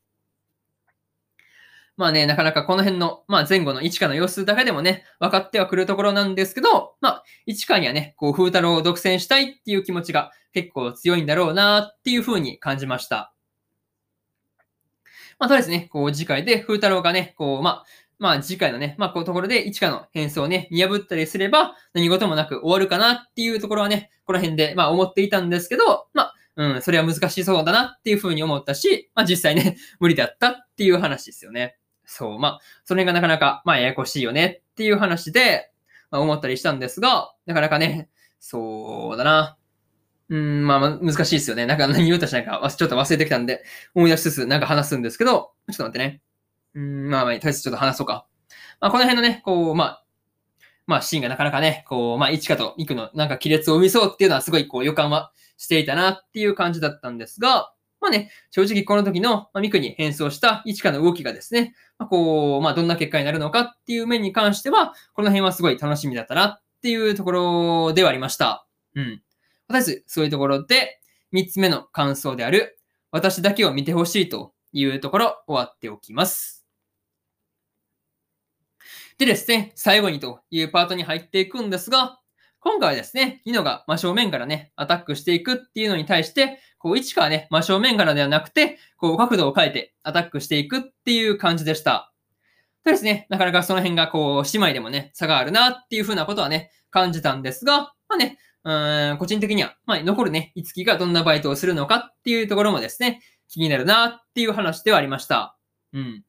[1.98, 13.34] まあね、なかなかこの辺の、まあ前後の市川の様子だけでもね、分かってはくるところなんですけど、まあ、市川にはね、こう、風太郎を独占したいっていう気持ちが結構強いんだろうなっていう風に感じました。
[15.40, 17.84] まあ、とりあえずね、こう、次回で風太郎がね、こう、まあ、
[18.20, 31.76] まあ次回のね、まあこういうところで市川の変装をね、見破ったりすれば何事もなく終わるかなっていうところはね、この辺でまあ思っていたんですけど、まあ、うん、それは難しそうだなっていうふうに思ったし、まあ実際ね、無理だったっていう話ですよね。
[32.10, 32.38] そう。
[32.38, 35.70] まあ、それがなかなか、まあ、ややこしいよねっていう話で、
[36.10, 38.08] まあ、思ったりしたんですが、なかなかね、
[38.40, 39.58] そうだな。
[40.30, 41.66] うん、まあ、まあ難しいですよね。
[41.66, 43.62] なんか何言うとしたか、ちょっと忘れてきたんで、
[43.94, 46.22] 思い出しつつなんか話すんですけど、ちょっと待ってね。
[46.74, 48.26] うん、まあ、まあ、とりあえずちょっと話そうか。
[48.80, 50.04] まあ、この辺のね、こう、まあ、
[50.86, 68.66] まあ、シーンがなかなかね、こう、まあ、一かと行くの、なんか亀裂を生みそうっていうのはすごいこう予感はしていたなっていう感じだったんですが、まあね、正直この時の、ま、ミクに変装した一花の動きがですね、まあ、こう、まあ、どんな結果になるのかっていう面に関しては、この辺はすごい楽しみだったなっていうところではありました。
[68.94, 69.18] うん。
[69.68, 71.00] とりあえず、そういうところで、
[71.32, 72.78] 三つ目の感想である、
[73.10, 76.58] 私だけを見てほしいというところ、終わっておきます。
[79.18, 82.20] でですね、最後にというパートに入っていくんですが、
[82.60, 92.12] 今回はですね、ニノが真正面からね、アタックしていくっていうのに対して、こう、位置からね、真正面からではなくて、こう、角度を変えてアタックしていくっていう感じでした。
[92.84, 105.56] でですね、なかなかその辺がこう、姉妹でもね、差があるなっていうふうなことはね、感じたんですが、まあね、うーん、個人的には、まあ、残るね、いつきがどんなバイトをするのかっていうところもですね、気になるなっていう話ではありました。
[105.92, 106.24] うん。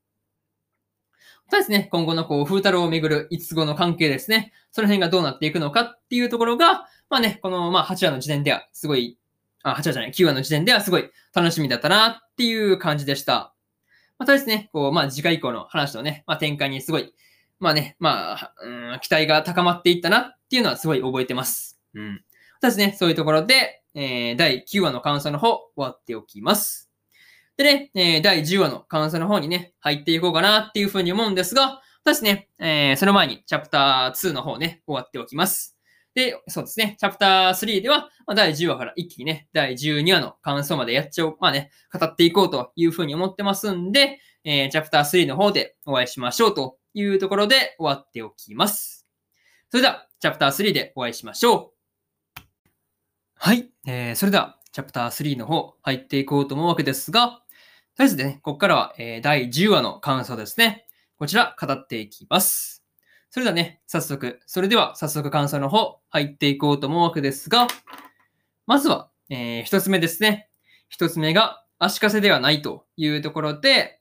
[1.51, 4.53] そうですね、今後のこう、風太郎をめぐる五つ子の関係ですね。
[4.71, 9.17] その辺がどうなっていくのかっていうところが、まあね、この、まあ、8話の時点では、すごい、
[9.63, 13.53] あ、8話じゃない、9話の時点ではすごい楽しみだったなっていう感じでした。
[14.17, 17.13] またですね、こう、まあ、次回以降の話のね、まあ、展開にすごい、
[17.59, 21.79] まあね、まあ、うん、期待が高まっていったなっていうのはすごい覚えてます。
[21.93, 22.23] うん。
[22.61, 26.89] たですね、そういうところで、えー、第9話の感想の方、終わっておきます。
[27.57, 35.77] でね、えー、第10話の感想の方にね、入っていこうかなっていうふうに思うんですが、私ね、えー、その前にチャプター2の方ね、終わっておきます。
[36.19, 49.07] で、そうですね、チャプター3では、まあ、第10話から一気にね、第12話の感想までやっちゃおう、まあね、語っていこうというふうに思ってますんで、えー、チャプター3の方でお会いしましょうというところで終わっておきます。
[49.69, 51.71] それでは、チャプター3でお会いしましょ
[52.37, 52.41] う。
[53.35, 57.29] はい、えー、それでは、チャプター3の方入っていこうと思うわけですが、
[57.95, 60.85] とりあえずね、ここからは、えー、第10話の感想ですね。
[61.17, 62.78] こちら語っていきます。
[63.31, 67.67] それではね、早速、それでは早速感想の方入っていこうと思うわけですが、
[68.65, 70.49] まずは、えー、一つ目ですね。
[70.89, 73.99] 一つ目が足かせではないというところで、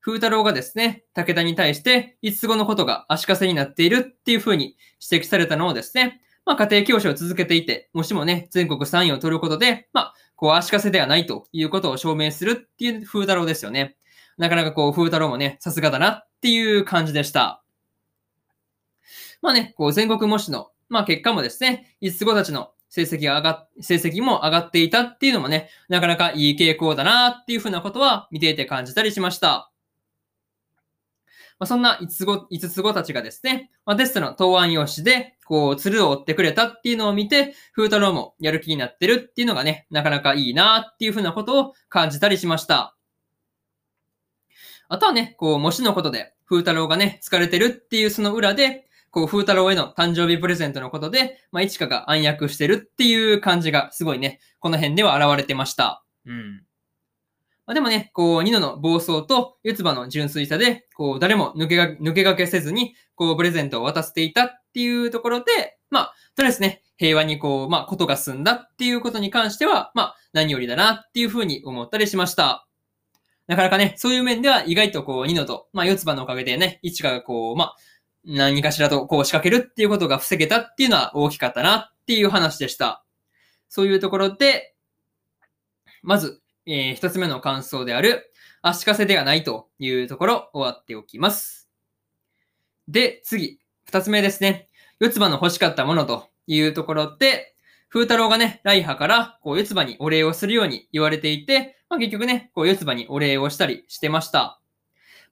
[0.00, 4.76] 風太郎がですね、武田に対して、いつ後のことが足かせになっているっていう風に
[5.10, 13.96] 指摘されたのをですね、まあ、家庭教師を続けていて、もしもね、全国3位を取ることで、まあ、こう、足かせではないということを証明するっていう風太郎ですよね。
[14.38, 17.59] なかなかこう、風太郎もね、さすがだなっていう感じでした。
[19.42, 29.70] まあね、こう、全国模試の、まあ結果もですね、5つ子たちの成績が上がっ、成績も上がっていたっていうのもね、なかなかいい傾向だなっていうふうなことは見ていて感じたりしました。
[31.60, 42.96] まあ、そんな5つ子、5つ子たちがですね、まあ、テストの答案用紙で、こう、鶴を追ってくれたっていうのを見て、風太郎もやる気になってるっていうのがね、なかなかいいなっていうふうなことを感じたりしました。
[44.88, 56.04] あとはね、こう、模試のことで、風太郎がね、疲れてるっていうその裏で、こう、風太郎への誕生日プレゼントのことで、まあ、いちかが暗躍してるっていう感じがすごいね、この辺では現れてました。
[56.26, 56.62] うん。
[57.66, 72.66] まあ、でもね、こう、ニノの暴走と、四つ葉の純粋さで、こう、誰も抜けが、抜けがけせずに、こう、プレゼントを渡していたっていうところで、まあ、とりあえずね、平和にこう、まあ、ことが済んだっていうことに関しては、まあ、何よりだなっていうふうに思ったりしました。
[73.46, 77.76] なかなかね、そういう面では意外とこう、ニノと、まあ、四つ葉のおかげでね、イチカがこう、まあ、
[78.24, 83.04] 何かしらとこう仕掛けるっていうことが防げたっていうのは大きかったなっていう話でした。
[83.68, 84.74] そういうところで、
[86.02, 91.68] まず、えー、一つ目の感想である、足かせではないというところ終わっておきます。
[92.88, 94.68] で、次、二つ目ですね。
[94.98, 97.54] 四つ葉の欲しかったものというところで、
[97.88, 104.60] 風太郎がね、ライハから、こう、四つ葉にお礼をするように言われていて、まあ、結局ね、こう、四つ葉にお礼をしたりしてました。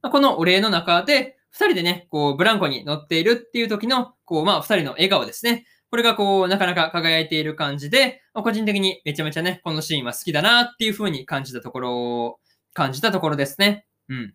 [0.03, 5.67] まあ、このお礼の中で、二人でね、こう、ブランコに乗っているっていう時の、こう、まあ、二人の笑顔ですね。
[5.91, 12.39] これがこう、なかなか輝いている感じで、まあ、個人的にめちゃめちゃね、このシーンは好きだなっていう風に感じたところを、
[12.75, 13.87] 感じたところですね。
[14.09, 14.35] うん。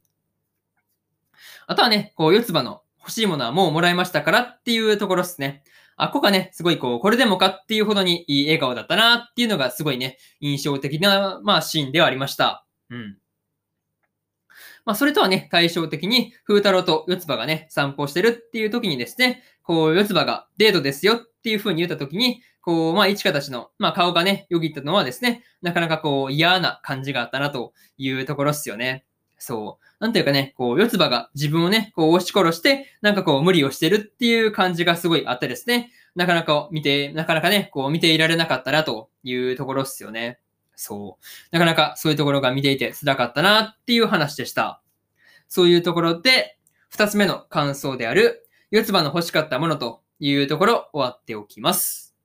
[1.68, 5.64] あとはね、こう、四つ葉の欲しいものはもうもらいましたからっていうところですね。
[5.95, 12.66] あ、ここがね、すごいこう、これでもかっていうほどにいい笑顔だったなっていうのがすごいね、印象的な、まあ、シーンではありました。
[12.89, 13.18] うん。
[14.86, 29.05] まあ、それとはね、対照的に、風太郎と四つ葉がね、散歩してるっていう時にですね、こう、四つ葉がデートですよっていう風に言った時に、こう、まあ、一花たちの、まあ、顔がね、よぎったのはですね、なかなかこう、嫌な感じがあったなというところっすよね。
[29.38, 29.86] そう。
[29.99, 40.39] なんていうかね、こう、四つ葉が自分をね、こう押し殺して、なんかこう無理をしてるっていう感じがすごいあってですね、なかなか見て、なかなかね、こう見ていられなかったなというところっすよね。
[40.76, 41.26] そう。
[41.51, 44.82] なかなかそういうところが見ていて辛かったなっていう話でした。
[45.47, 46.57] そういうところで、
[46.89, 52.15] 二つ目の感想である、四つ葉の欲しかったものというところ終わっておきます。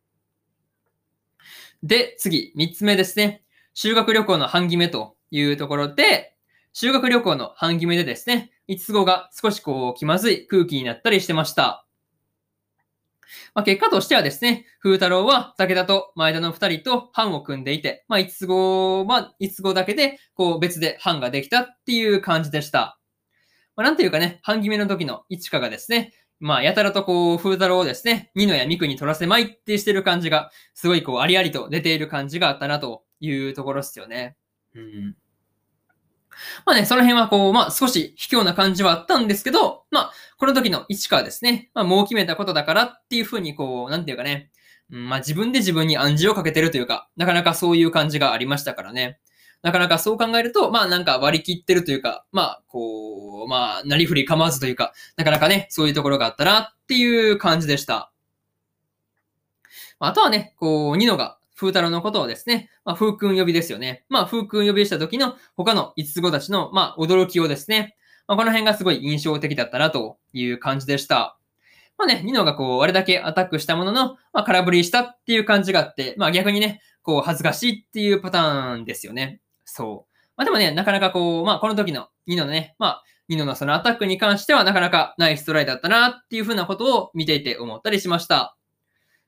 [1.83, 3.45] で、次、三つ目ですね。
[3.75, 6.35] 修学旅行の半決めというところで、
[6.73, 11.87] 修学旅行の半決めでですね、五つ子が少しこう気まずい空気になったりしてました。
[13.55, 22.99] まあ、結果としてはですね、風太郎は武田と前田の二人と班を組んでいて、まあ、五つ子は五つ子だけで、こう別で班ができたっていう感じでした。
[23.77, 34.37] まあ、なんていうかね、半決めの時の市川がですね、まあ、やたらとこう、風太郎をですね、二野や三区に取らせまいってしてる感じが、すごいこう、ありありと出ている感じがあったなというところですよね。
[34.75, 35.17] うん。
[36.67, 44.51] まあね、その辺はこう、まあ少し卑怯な感じはあったんですけど、まあ、この時の市川ですね、まあもう決めたことだからっていうふうにこう、なんていうかね、
[44.91, 49.19] うん、まあ自分で自分に暗示をかけてるというか、なかなかそういう感じがありましたからね。
[49.63, 58.13] なかなかそう考えると、まあなんか割り切ってるというか、まあこう、まあなりふり構わずというか、なかなかね、そういうところがあったなっていう感じでした。
[60.01, 64.05] あとはね、こう、ニノが風太郎のことをですね、まあ、風君呼びですよね。
[64.09, 67.97] まあ、風君呼びした時の他の五つ子たちの、まあ、驚きをですね、
[68.29, 71.37] まあ、この辺がすごい印象的だったなという感じでした。
[71.97, 79.41] まあね、ニノがこう、あれだけアタックしたものの、まあ、空振りしたっていう感じがあって、まあ逆にね、こう、恥ずかしいっていうパターンですよね。
[79.65, 80.15] そう。
[80.37, 88.57] まあでもね、なかなかこう、まあこの時のニノのね、まあ、ニノのそのアタックに関してはなかなかナイストライだったなっていうふうなことを見ていて思ったりしました。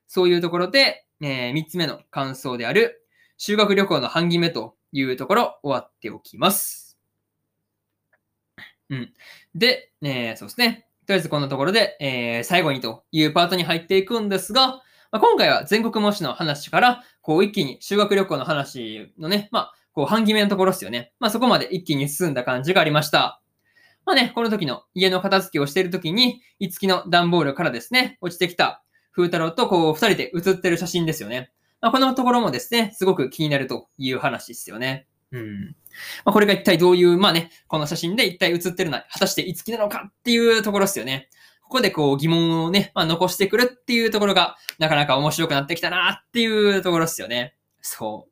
[0.07, 3.05] そういうところで、えー、3つ目の感想である、
[3.37, 6.97] 修学旅行の半決めというところ終わっておきます。
[8.89, 9.13] うん。
[9.55, 10.87] で、えー、そうですね。
[11.05, 21.13] とりあえずこんなところで、えー、最後にというパートに入っていくんですが、まあ、今回は全国模試の話から、こう一気に修学旅行の話のね、まあ、こう半決めのところですよね。
[21.19, 23.41] まあそこまで一気に進んだ感じがありました。
[24.05, 28.83] まあね、この時の家の片付けをしている時に、いつきの段ボールからですね、落ちてきた
[29.15, 31.51] 風太郎とこう、二人で写ってる写真ですよね。
[31.81, 35.07] まあ、このところもですね、すごく気になるという話ですよね。
[35.31, 35.65] うん。
[36.25, 41.29] まあ、これが一体どういう、まあね、この写真で一体写ってるのは、果たしていつきなのかっていうところですよね。
[41.63, 47.55] ここでこう疑問をね、まあ、残してくるっていうところが、なかなか面白くなってきたなっていうところですよね。
[47.81, 48.31] そう。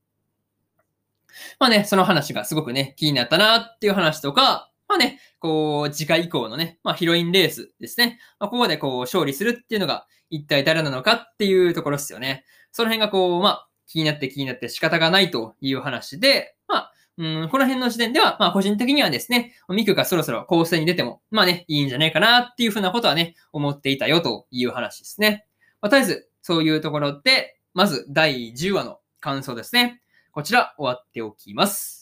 [1.57, 8.19] まあね、その話がすごくね、気になったなっていう話とか、まあね、こう、次回以降のね、まあヒロインレースですね。
[8.39, 12.43] まあ、ここでこう、勝利するっていうのが、一体誰なのかっていうところですよね。
[12.71, 25.45] その辺がこう、まあ、気になって気になって仕方がないという話で、まあ、うん、この辺の時点では、まあ個人的にはですね、ミクがそろそろ構成に出ても、まあね、いいんじゃないかなっていうふうなことはね、思っていたよという話ですね。
[25.81, 30.01] まあ、とりあえず、そういうところで、まず第10話の感想ですね。
[30.31, 31.98] こちら終わっておきます。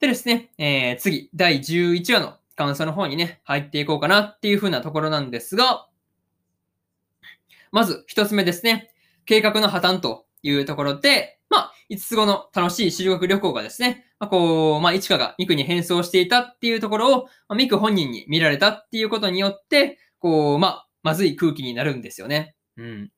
[0.00, 5.88] でですね、えー、次、第11話の感想の方にね、入っていこうかなっていう風なところなんですが、
[7.70, 8.92] まず一つ目ですね。
[9.26, 22.54] 計画の破綻というところで、まあ、5つ後の楽しい修学旅行がですね、まあ、こう、まあ、一華がミクに変装していたっていうところを、まあ、ミク本人に見られたっていうことによって、こう、まあ、まずい空気になるんですよね。
[22.78, 23.10] うん。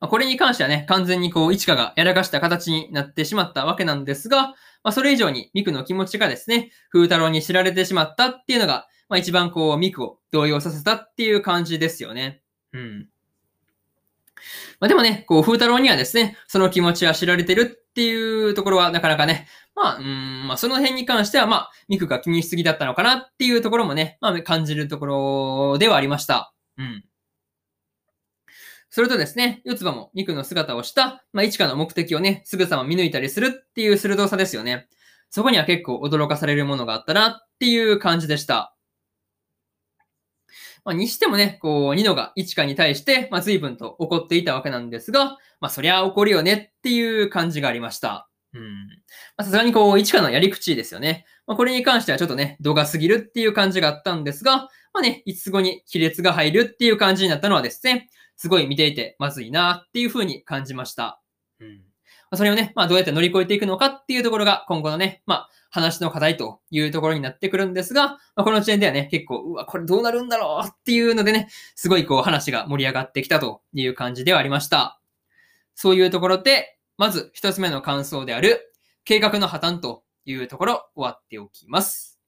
[0.00, 4.54] まあ、これに関してはね、完全にこう、一華がやらかした形になってしまったわけなんですが、ま
[4.90, 12.42] あ、それ以上にミクの気持ちがですね、風太郎に知られてしまったっていうのが、まあ、一番こう、ミクを動揺させたっていう感じですよね。
[12.72, 13.08] うん。
[14.80, 26.52] まあ、でもね、こう、風太郎にはですね、その気持ちは知られてるっていうところはなかなかね、まあ、うん、まあ、その辺に関しては、まあ、ミクが気にしすぎだったのかなっていうところもね、まあ、感じるところではありました。
[26.78, 27.04] うん。
[28.90, 34.88] それとですね、四つ葉もミクの姿をした、まあ、一花の目的をね、すぐさま見抜いたりするっていう鋭さですよね。
[35.30, 38.76] そこには結構驚かされるものがあったなっていう感じでした。
[40.84, 48.28] まあ、にしてもね、こう、ニノがイチカに対して、まあ、随分と怒っていたわけなんですが、まあ、そりゃ怒るよねっていう感じがありました。
[48.54, 48.88] うん。
[49.36, 51.26] まさすがにこう、イチカのやり口ですよね。
[51.46, 61.20] まあ、これに関してはちょっとね、度が過ぎるっていう感じがあったんですが、まあね、いつ後に亀裂が入るっていう感じになったのはですね、すごい見ていてまずいなっていう風に感じました。
[61.60, 61.76] うん。
[61.78, 61.82] ま
[62.32, 75.00] あ、それをね、まあどうやって乗り越えていくのかっていうところが今後のね、まあ話の課題というところになってくるんですが、まあ、この時点ではね、結構、うわ、これどうなるんだろうっていうのでね、すごいこう話が盛り上がってきたという感じではありました。
[75.74, 78.72] そういうところで、まず一つ目の感想である、
[79.04, 82.18] 計画の破綻というところ終わっておきます。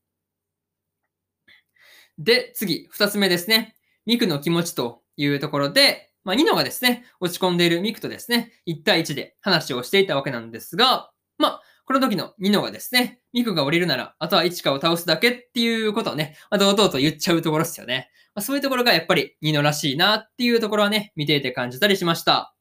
[2.19, 3.77] で、次、二つ目ですね。
[4.05, 18.11] ミクの気持ちというところで、まあ、ニノがですね、落ち込んでいるミクとですね、1対1で話をしていたわけなんですが、まあ、この時のニノがですね、ミクが降りるなら、あとはイチカを倒すだけっていうことをね、まあ、堂々と言っちゃうところですよね。
[18.35, 22.55] まあ、そういうところがやっぱりニノらしいなっていうところはね、見ていて感じたりしました。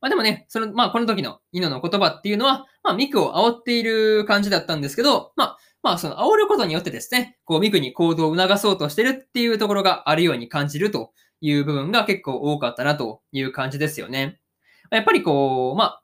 [0.00, 14.40] まあでもね、その、まあこの時のニノの言葉っていうのは、まあミクを煽っている感じだったんですけど、まあ、まあその煽ることによってですね、こうミクに行動を促そうとしてるっていうところがあるように感じるという部分が結構多かったなという感じですよね。
[14.90, 16.02] やっぱりこう、まあ、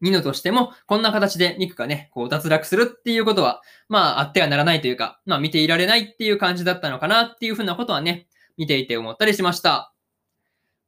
[0.00, 8.26] ニノとしても、こんな形でミクがね、こう脱落するっていうことは、まあ、あってはならないというか、まあ、見ていられないっていう感じだったのかなっていうふうなことはね、
[8.56, 9.91] 見ていて思ったりしました。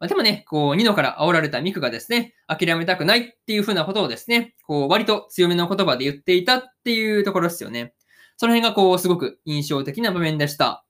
[0.04, 7.94] まあ、でもね、こう、ニノから煽られたミクがですね、諦めたくないっていうふうなことをですね、こう、割と強めの言葉で言っていたっていうところですよね。
[8.36, 10.84] その辺がこう、すごく印象的な場面でした。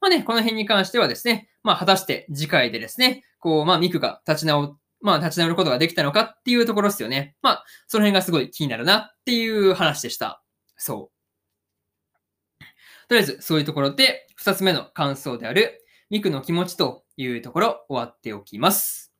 [0.00, 7.36] まあね、この辺に関してはですね、まあ、果たして次回でですね、こう、まあ、ミクが立ち直まあ、立ち直ることができたのかっていうところですよね。
[7.42, 10.42] まあ、その辺がすごい気になるなっていう話でした。
[10.76, 12.64] そう。
[13.08, 19.12] とりあえず、そういうところで、二つ目の感想である、ミクの気持ちというところ、終わっておきます。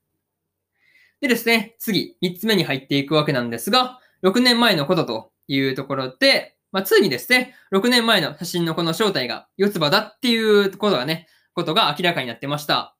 [1.20, 12.96] でですね、次、三つ目に入っていくわけなんですが、6年前のことというところで、まあ、ついにですね、6年前の写真のこの正体が四つ葉だっていうことがね、ことが明らかになってました。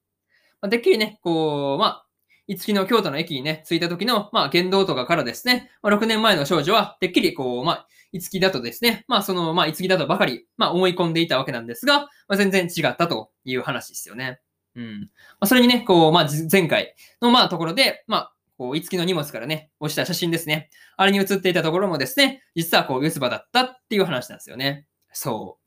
[0.60, 2.06] まあ、てっきりね、こう、まあ、
[2.46, 14.40] いつきの京都の駅にね、着いた時の、まあ、言動とかからですね、まあ、6年前の少女は、てっきり、こう、まあ、いつきだとですね、まあ、その、まあ、いつきだとばかり、まあ、思い込んでいたわけなんですが、まあ、全然違ったという話ですよね。
[14.74, 15.00] うん。
[15.02, 15.08] ま
[15.40, 20.70] あ、それにね、こう、まあ、前回の、まあ、ところで、まあ、こう、いつきの荷物からね、落ちた写真ですね。
[20.96, 24.86] あれに写っていたところもですね、実はこう、四つ葉だったっていう話なんですよね。
[25.12, 25.62] そう。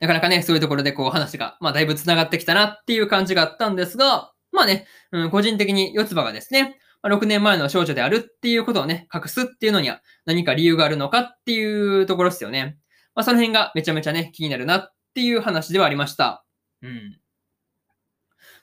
[0.00, 12.78] なかなかね、そういうところでこう話が、まあだいぶ繋がってきたなっていう感じがあったんですが、まあね、うん、個人的に四つ葉がですね、ま6年前の少女であるっていうことをね、隠すっていうのには何か理由があるのかっていうところですよね。
[13.14, 16.44] まあその辺がめちゃめちゃね、気になるなっていう話ではありました。
[16.82, 17.18] うん。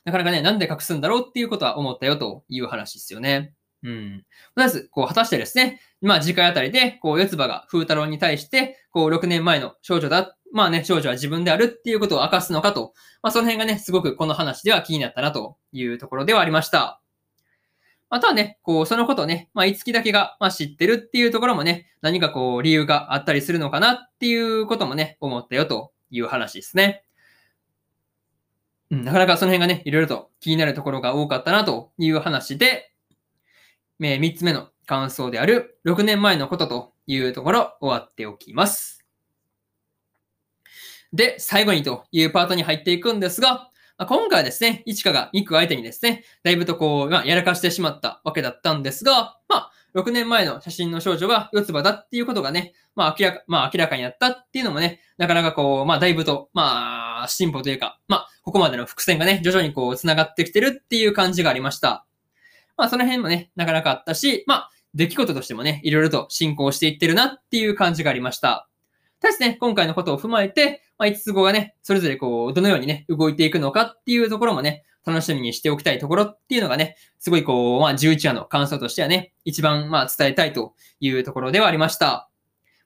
[0.05, 3.53] なかなかね、なんで隠すんだろうっていうことは思ったよという話ですよね。
[3.83, 4.25] うん。
[4.55, 17.01] まず、こう、果たしてですね、まあ次回あたりで、こう、四つ葉が風太郎に対して、こう、6年前の少女だまあね、少女は自分であるっていうことを明かすのかと、まあその辺がね、すごくこの話では気になったなというところではありました。
[18.09, 27.03] あとはね、こう、そのことをね、まあ、いつきだけが、まあ、知ってるっていうところもね、何かこう、理由があったりするのかなっていうこともね、思ったよという話ですね。
[28.91, 32.91] うん、なかなかその辺がね、いろいろと気になるところが多かったなという話で、
[34.01, 39.05] え3つ目の感想である6年前のことというところ終わっておきます。
[41.13, 62.05] で、最後にというパートに入っていくんですが、ま今回はですね、イチカがミク相手にですね、だいぶとこう、まあ、やらかしてしまったわけだったんですが、まあ、6年前の写真の少女が四つ葉だっていうことがね、まあ明らか、まあ明らかになったっていうのもね、なかなかこう、まあだいぶと、まあ進歩というか、まあここまでの伏線がね、徐々にこう繋がってきてるっていう感じがありました。
[62.77, 68.67] まあその辺もね、なかなかあったし、まあ出来事としてもね、いろいろと進行していってるなっていう感じがありました。
[69.19, 82.29] ただしね、今回のことを踏まえて、まあ、5つ子がね、それぞれこう、どのようにね、動いていくのかっていうところもね、楽しみにしておきたいところっていうのがね、すごいこう、まあ、11話の感想としてはね、一番まあ、伝えたいというところではありました。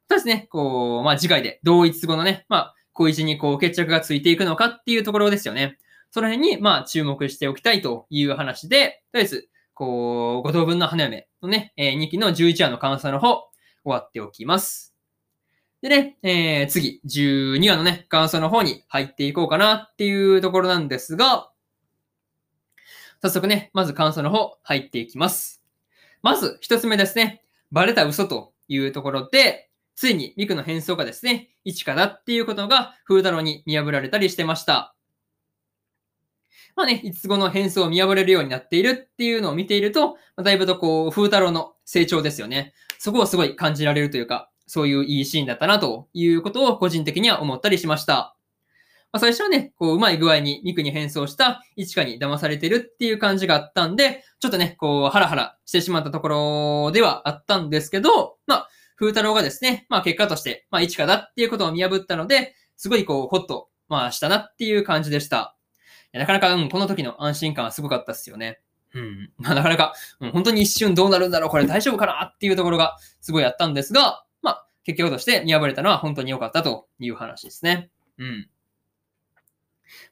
[0.08, 5.78] ただしね、こう、まあ、次回で同一語のね、まあ、小一にこう、決着がついていくのかっていうところですよね。
[6.12, 13.50] その辺に、まあ、注目しておきたいという話で、とりあえず、こう、五等分の花嫁のね、えー、2期の11話の感想の方、
[13.84, 14.94] 終わっておきます。
[15.82, 21.50] でね、えー、次、12話のね、感想の方に入っていこうかなっていうところなんですが、
[23.22, 25.62] 早速ね、まず感想の方入っていきます。
[26.22, 27.44] まず、一つ目ですね。
[27.72, 34.96] バレた嘘というところで、ついにミクの変装がですね、一かだっていうことが風太郎に見破られたりしてました。
[36.78, 42.74] まあね、いつ後の変装を見破れるようになっているっていうのを見ていると、だいぶとこう、風太郎の成長ですよね。
[42.98, 48.38] そこをすごい感じられるというか、そういういいシーンだったなということを個人的には思ったりしました。
[49.12, 65.56] まあ、最初はね、こう、うまい具合にミクに変装した一花に騙されてるっていう感じがあったんで、ちょっとね、こう、ハラハラしてしまったところではあったんですけど、まあ、風太郎がですね、まあ結果として、まあ一花だっていうことを見破ったので、すごいこう、ホッと、まあしたなっていう感じでした。
[66.12, 68.60] なかなか、うん、この時の安心感はすごかったっすよね。
[68.94, 69.32] うん。
[69.38, 77.90] まあなかなか、うん、本当に一瞬どうなるんだろう、これ大丈夫かなっていうところがすごいあったんですが、まあ、結局として見破れたのは本当に良かったという話ですね。
[78.18, 78.50] うん。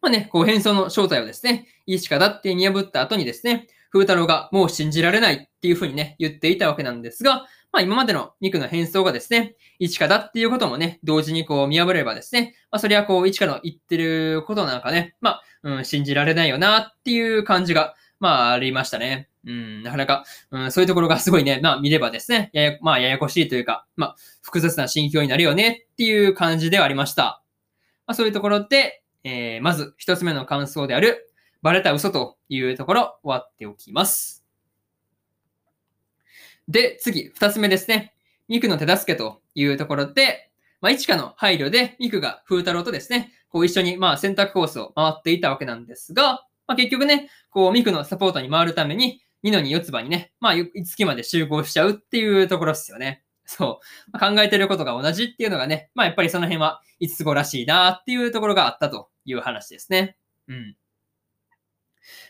[0.01, 19.30] まあね、こう変装の正体をですね、いいしかだって見破った後にですね、風太郎がもう信じられないっていうふうにね、言っていたわけなんですが、まあ今までの肉の変装がですね、一花だっていうこともね、同時にこう見破ればですね、まあそれはこう一花の言ってることなんかね、まあ、うん、信じられないよなっていう感じが、まあありましたね。
[19.45, 27.43] うん、なかなか、うん、そういうところがすごいね、まあ見ればですね、やや、まあややこしいというか、まあ複雑な心境になるよねっていう感じではありました。
[28.05, 31.30] まあそういうところで、えー、まず一つ目の感想である、
[31.61, 34.45] バレた嘘というところ終わっておきます。
[36.69, 38.13] で、次、二つ目ですね。
[38.47, 40.49] ミクの手助けというところで、
[40.80, 53.23] まあ、一花の配慮で、ミクが風太郎とですね、こう一緒に、まあ、選択コースを回っていたわけなんですが、まあ、結局ね、こう、ミクのサポートに回るために、ニノに四つ葉にね、まあ、いつきまで集合しちゃうっていうところですよね。
[53.48, 53.80] そ
[54.14, 54.20] う。
[54.20, 60.18] 考えてることが同じっていうのがね、まあ、やっぱりその辺は、五つ子らしいなっていうところがあったという話ですね。
[60.48, 60.76] うん。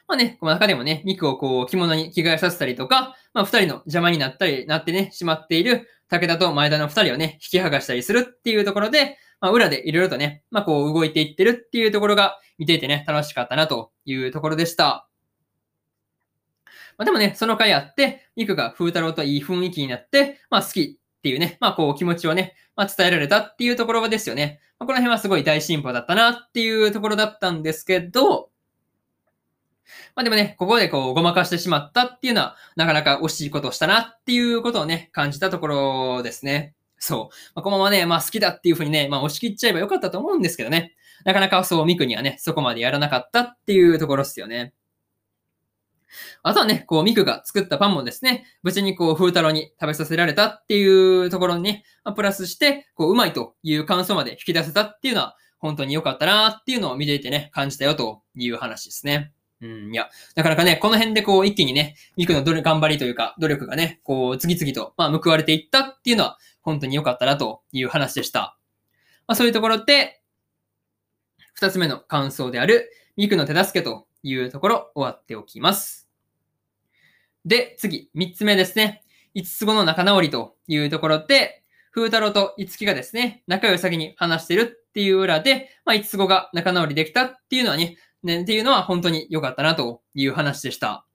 [0.07, 15.07] まあね、この中でもね、肉をこう着物に着替えさせたりとか、まあ二人の邪魔になったり、なってね、しまっている武田と前田の二人をね、引き剥がしたりするっていうところで、まあ裏でいろいろとね、まあこう動いていってるっていうところが見ていてね、楽しかったなというところでした。
[16.97, 24.59] まあでもね、その回あって、肉が風太郎といい雰囲気になって、まあ好きっていうね、まあこう気持ちをね、まあ伝えられたっていうところですよね。
[24.79, 28.49] まあ、この辺はすごい大進歩だったなっていうところだったんですけど、
[30.15, 36.75] まあでもね、ここでこうごまかしてしまったっていうのは、なかなか惜しいことをしたなっていうことをね、感じたところですね。
[36.99, 37.35] そう。
[37.55, 40.95] まあ、このままね、まあ好きだっていうふうにね、まあ押し切っちゃえばよかったと思うんですけどね。
[41.23, 44.73] なかなかそう、ミクにはね、そこまでやらなかったっていうところですよね。
[46.43, 59.31] あとはね、こう、ミクが作ったパンもですね、無事にこう、風太郎に食べさせられたっていうところにね、まあ、プラスして、こう、うまいという感想まで引き出せたっていうのは、本当に良かったなっていうのを見ていてね、感じたよという話ですね。
[59.59, 68.57] うん、いや、なかなかね、この辺でこう、一気にね、ミクの頑張りというか、努力がね、こう、次々と、まあ、報われていったっていうのは、本当に良かったなという話でした。
[69.27, 70.21] まあ、そういうところで、
[71.53, 76.09] 二つ目の感想である、ミクの手助けというところ、終わっておきます。
[77.45, 79.03] で、次、三つ目ですね。
[79.33, 91.05] 五つ子の仲直りというところで、風太郎と五木がですね、仲良い先に話してるっていう裏で、まあ、五つ子が仲直りできたっていうのはね、ね、っていうのは本当に良かったなという話でした。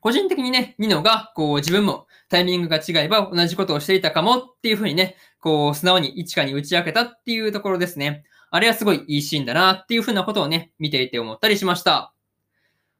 [0.00, 8.24] 個人的にね、ニノが、こう、自分もタイミングが違えば同じことをしていたかもっていうふうにね、こう、素直に一花に打ち明けたっていうところですね。
[8.50, 12.12] あれはすごいいいシーンだなっていうふうなことをね、見ていて思ったりしました。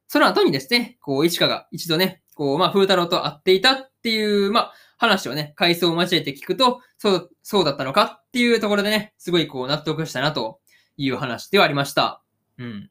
[0.07, 10.61] その後にですね、こう、市川が一度ね、こう、まあ、風太郎と会っていたっていう、まあ、話をね、回想を交えて聞くと、そう、そうだったのかっていうところでね、すごいこう納得したなと
[10.97, 12.23] いう話ではありました。
[12.59, 12.91] うん。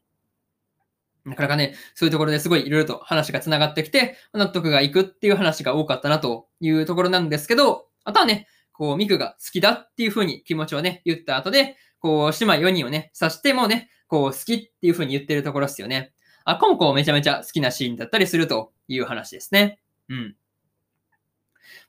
[1.24, 16.12] なかなかね、そういうところですごいいろいろと話が繋がってきて、納得がいくっていう話が多かったなというところなんですけど、あとはね、こう、ミクが好きだっていう風に気持ちをね、言った後で、こう、姉妹4人をね、刺してもね、こう、好きっていう風に言ってるところですよね。
[16.44, 19.80] あ、コンコめちゃめちゃ好きなシーンだったりするという話ですね。
[20.08, 20.36] うん。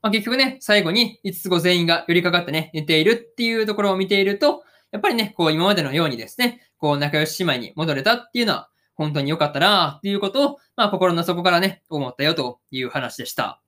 [0.02, 13.61] まあ、結局ね、最後に5つ子全員が寄りかかってね、寝ているっていうところを見ていると、やっぱりね、こう今までのようにですね、こう仲良し姉妹に戻れたっていうのは、本当に良かったなっていうことを、まあ心の底からね、思ったよという話でした。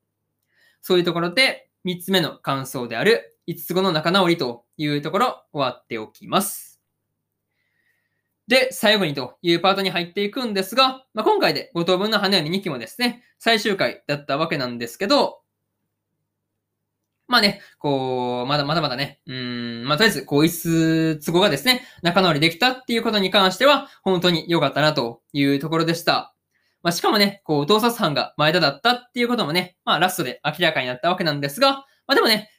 [0.82, 6.82] そういうところで、3つ目の感想である、5つ子の仲直りというところ、終わっておきます。
[8.48, 15.42] で、最後にというパートに入っていくんですが、まあ、今回で5等分の花嫁2期もですね、最終回だったわけなんですけど、
[17.28, 26.36] まあね、こう、まだまだまだね、うん、まあとりあえず、こう、一数都合がですね、仲直りできたっていうことに関しては、本当に良かったなというところでした。
[26.84, 32.50] まあしかもね、こう、盗撮犯が前田だったっていうこともね、まあラストで明らかになったわけなんですが、まあでもね、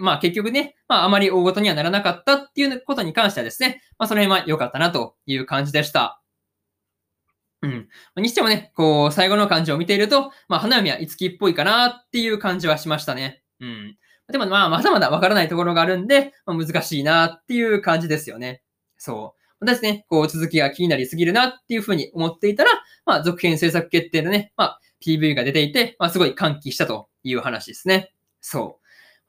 [0.00, 6.20] まあ結局ね、まああまり大ごとにはならなかったっていうことに関してはですね、まあその辺は良かったなという感じでした。
[7.62, 7.88] うん。
[8.16, 13.42] にしてもね、こう、最後の感じを見ていると、まあ花嫁は五木っぽいかなっていう感じはしましたね。
[13.60, 13.96] うん。
[14.30, 18.62] でもまあ、まだまだわからないところがあるんで、まあ、難しいなっていう感じですよね。
[18.98, 19.40] そう。
[19.60, 22.70] 私ね、こう続きが気になりすぎるなっていうふうに思っていたら、
[23.06, 28.12] まあ、続編制作決定のね、まあ、PV が出ていて、まあ、すごい歓喜したという話ですね。
[28.42, 28.79] そう。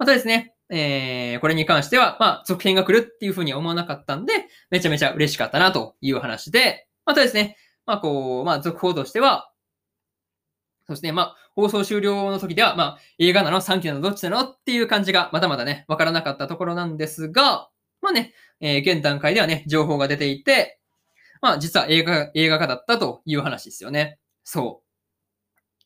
[0.01, 4.33] またですね、えー、これに関しては、まあ、続編が来るっていうふうに思わなかったんで、
[4.71, 7.55] めちゃめちゃ嬉しかったなという話で、またですね、
[7.85, 9.51] まあ、こう、まあ、続報としては、
[10.87, 11.11] そうですね。
[11.11, 14.01] まあ、放送終了の時では、まあ、映画なの ?3 期なの？
[14.01, 14.41] どっちなの？
[14.41, 17.69] っていう感じがまだまだね、わからなかったところなんですが、
[18.01, 20.79] まあね、えー、現段階ではね、情報が出ていて、
[21.41, 24.17] まあ、実は映画、映画化だったという話ですよね。
[24.43, 24.90] そう。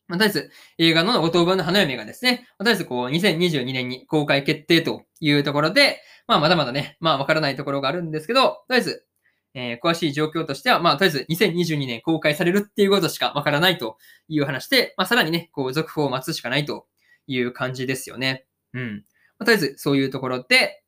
[0.08, 9.06] まあ、とりあえず、映画の五等分の花嫁がですね、まとりあえずこう、2022年に公開決定というところで、まあ、まだまだね、まあ、わからないところがあるんですけど、とりあえず、
[9.54, 13.96] えー、詳しい状況としては、まあ、とりあえず2022年公開されるっていうことしかわからないと
[14.28, 16.86] いう話で、まあ、さらにね、こう、続報を待つしかないと
[17.26, 18.46] いう感じですよね。
[18.74, 19.04] うん。
[19.38, 20.82] まあ、とりあえず、そういうところで、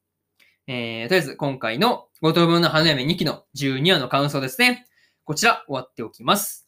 [0.66, 4.86] えー、とりあえず、今回の5等分の花嫁2期の12話の感想ですね。
[5.24, 6.67] こちら、終わっておきます。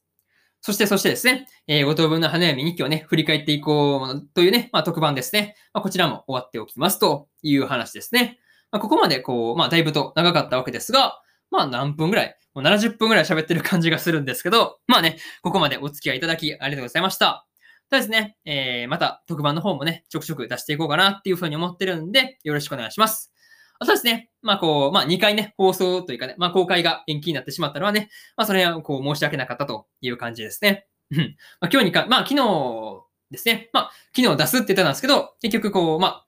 [0.63, 5.55] そして、そしてですね、えー、5等分の花嫁2期をね、振り返っていこうというね、まあ、特番ですね。
[5.73, 8.39] まあ、こちらも終わっておきますという話ですね。
[8.71, 11.21] まあ、ここまで、こう、まあ、だいぶと長かったわけですが、
[11.51, 17.47] まあ何分ぐらい、もう70分ぐらい喋ってる感じがするんですけど、まあね、ここまでお付き合いいただきありがとうございました。
[17.91, 23.33] ただですね、えー、また特番の方もね、ちょくちょく出していこうかなっていうふうに思ってるんで、よろしくお願いします。
[23.81, 30.87] あとですね、まあこう、まあ2回ね、放送というかね、まあ公開が延期になってしまったのはね、まあそれはこう申し訳なかったという感じですね。
[31.11, 31.19] うん。
[31.61, 36.27] まあ今日にか、まあ昨日ですね、まあ昨日出すって言ってたんですけど、結局こう、まあ、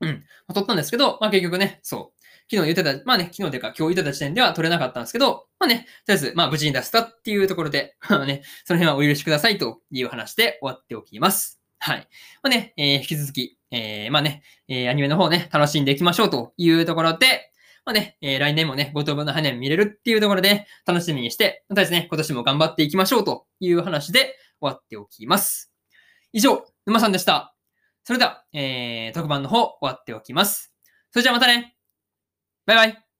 [0.00, 0.16] うん、ま
[0.48, 11.60] あ、撮ったんですけど、まあ結局ね、そう、昨日言ってた、まあね、昨日でか今日言ってた時点では取れなかったんですけど、まあね、とりあえず、まあ無事に出したっていうところで、 まあね、その辺はお許しくださいという話で終わっておきます。
[11.78, 12.08] はい。
[12.42, 17.50] まあね、えー、引き続き、えー、まあね、えー、アニメの方ね、楽しんでいきましょうというところで、
[17.84, 25.72] まあね、えー、来年もね、五等分の羽見れるっていうところで、楽しみにして、またですね、今年も頑張っていきましょうという話で終わっておきます。
[26.32, 27.54] 以上、沼さんでした。
[28.04, 30.72] それでは、えー、特番の方終わっておきます。
[31.12, 31.76] それじゃあまたね
[32.66, 33.11] バイバイ